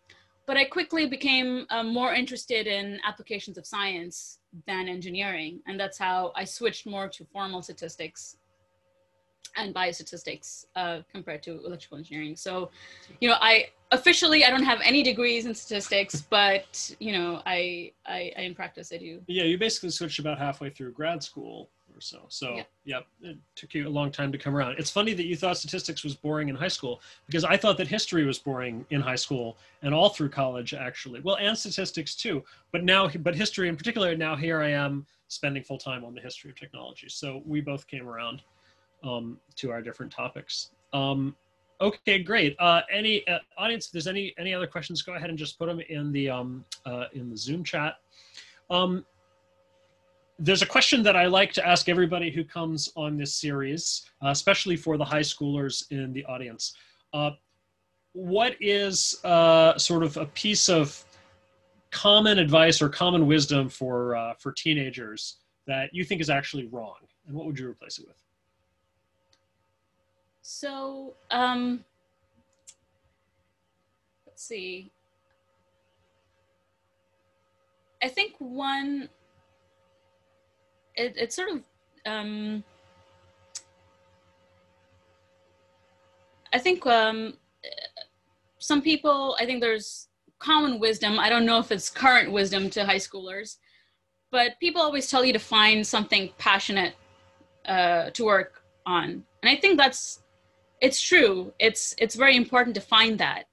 [0.48, 5.60] but I quickly became uh, more interested in applications of science than engineering.
[5.68, 8.38] And that's how I switched more to formal statistics
[9.56, 12.36] and biostatistics uh, compared to electrical engineering.
[12.36, 12.70] So,
[13.22, 17.92] you know, I officially I don't have any degrees in statistics, but you know, I,
[18.06, 19.22] I, I in practice I do.
[19.28, 22.26] Yeah, you basically switched about halfway through grad school or so.
[22.30, 22.64] So, yeah.
[22.86, 24.76] yep, it took you a long time to come around.
[24.78, 27.88] It's funny that you thought statistics was boring in high school because I thought that
[27.88, 31.22] history was boring in high school and all through college, actually.
[31.22, 32.44] Well, and statistics too.
[32.72, 36.22] But now, but history in particular, now here I am spending full time on the
[36.22, 37.10] history of technology.
[37.10, 38.44] So we both came around
[39.04, 40.72] um, to our different topics.
[40.94, 41.36] Um,
[41.82, 42.56] okay, great.
[42.60, 45.68] Uh, any uh, audience, if there's any any other questions, go ahead and just put
[45.68, 47.96] them in the um, uh, in the Zoom chat.
[48.70, 49.06] Um,
[50.40, 54.30] there's a question that I like to ask everybody who comes on this series, uh,
[54.30, 56.76] especially for the high schoolers in the audience.
[57.14, 57.32] Uh,
[58.14, 61.04] what is uh, sort of a piece of
[61.92, 66.96] common advice or common wisdom for uh, for teenagers that you think is actually wrong,
[67.28, 68.27] and what would you replace it with?
[70.50, 71.84] So, um,
[74.26, 74.90] let's see.
[78.02, 79.10] I think one
[80.96, 81.64] it, it's sort of
[82.06, 82.64] um,
[86.54, 87.34] I think um,
[88.58, 90.08] some people I think there's
[90.40, 91.20] common wisdom.
[91.20, 93.58] I don't know if it's current wisdom to high schoolers,
[94.32, 96.96] but people always tell you to find something passionate
[97.66, 100.22] uh, to work on, and I think that's
[100.82, 101.54] it's true.
[101.60, 103.46] It's it's very important to find that,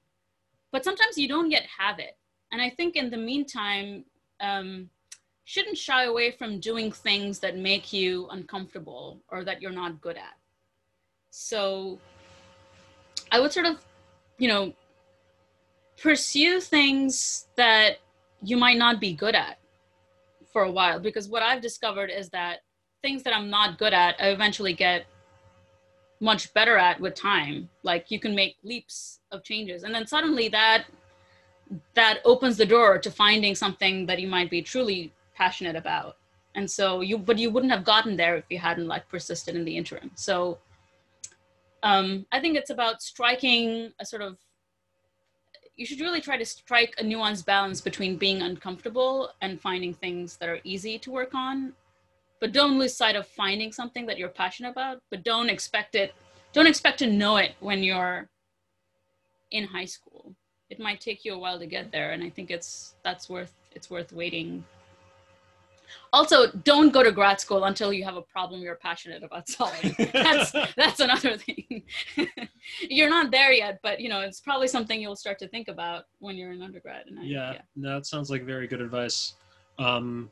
[0.71, 2.17] but sometimes you don't yet have it,
[2.51, 4.05] and I think in the meantime.
[4.41, 4.89] Um,
[5.45, 10.17] shouldn't shy away from doing things that make you uncomfortable or that you're not good
[10.17, 10.33] at.
[11.29, 11.99] So
[13.31, 13.77] I would sort of,
[14.39, 14.73] you know,
[16.01, 17.99] pursue things that
[18.41, 19.59] you might not be good at
[20.51, 22.59] for a while because what I've discovered is that
[23.01, 25.05] things that I'm not good at, I eventually get
[26.25, 27.69] much better at with time.
[27.83, 30.85] Like you can make leaps of changes, and then suddenly that
[31.93, 36.17] that opens the door to finding something that you might be truly passionate about.
[36.55, 39.65] And so you, but you wouldn't have gotten there if you hadn't like persisted in
[39.65, 40.11] the interim.
[40.15, 40.59] So
[41.83, 44.37] um, I think it's about striking a sort of
[45.77, 50.37] you should really try to strike a nuanced balance between being uncomfortable and finding things
[50.37, 51.73] that are easy to work on
[52.41, 56.13] but don't lose sight of finding something that you're passionate about but don't expect it
[56.55, 58.29] don't expect to know it when you're
[59.51, 60.33] in high school.
[60.69, 63.53] It might take you a while to get there and i think it's that's worth
[63.73, 64.63] it's worth waiting.
[66.13, 69.95] Also don't go to grad school until you have a problem you're passionate about solving.
[70.13, 71.83] That's that's another thing.
[72.89, 76.05] You're not there yet but you know it's probably something you'll start to think about
[76.19, 77.61] when you're in undergrad and yeah, yeah.
[77.75, 79.35] that sounds like very good advice.
[79.77, 80.31] Um,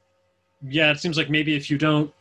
[0.67, 2.13] yeah it seems like maybe if you don't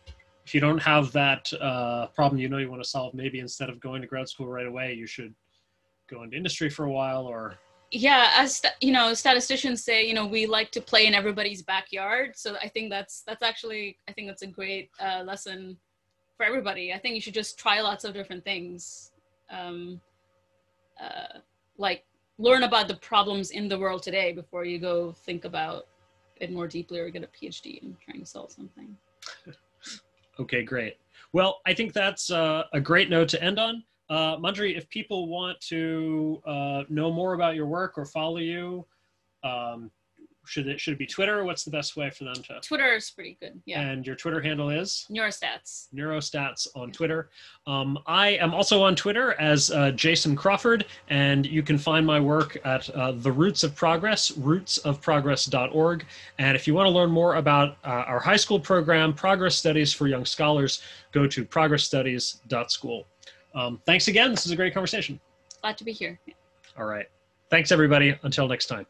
[0.44, 3.68] if you don't have that uh, problem you know you want to solve maybe instead
[3.68, 5.34] of going to grad school right away you should
[6.10, 7.54] go into industry for a while or
[7.90, 12.32] yeah as you know statisticians say you know we like to play in everybody's backyard
[12.34, 15.76] so i think that's that's actually i think that's a great uh, lesson
[16.42, 16.92] for everybody.
[16.92, 19.12] I think you should just try lots of different things
[19.48, 20.00] um,
[21.00, 21.38] uh,
[21.78, 22.04] like
[22.38, 25.86] learn about the problems in the world today before you go think about
[26.50, 28.96] more deeply or get a phd in trying to solve something.
[30.38, 30.96] Okay great.
[31.32, 33.84] Well i think that's uh, a great note to end on.
[34.10, 38.84] Uh, Manjari, if people want to uh, know more about your work or follow you,
[39.42, 39.90] um,
[40.44, 41.44] should it should it be Twitter?
[41.44, 42.60] What's the best way for them to?
[42.60, 43.60] Twitter is pretty good.
[43.64, 43.80] Yeah.
[43.80, 45.88] And your Twitter handle is Neurostats.
[45.94, 47.30] Neurostats on Twitter.
[47.66, 52.18] Um, I am also on Twitter as uh, Jason Crawford, and you can find my
[52.18, 56.04] work at uh, the Roots of Progress, rootsofprogress.org.
[56.38, 59.92] And if you want to learn more about uh, our high school program, Progress Studies
[59.92, 60.82] for Young Scholars,
[61.12, 63.06] go to progressstudies.school.
[63.54, 64.30] Um, thanks again.
[64.30, 65.20] This is a great conversation.
[65.60, 66.18] Glad to be here.
[66.78, 67.06] All right.
[67.50, 68.18] Thanks, everybody.
[68.22, 68.86] Until next time.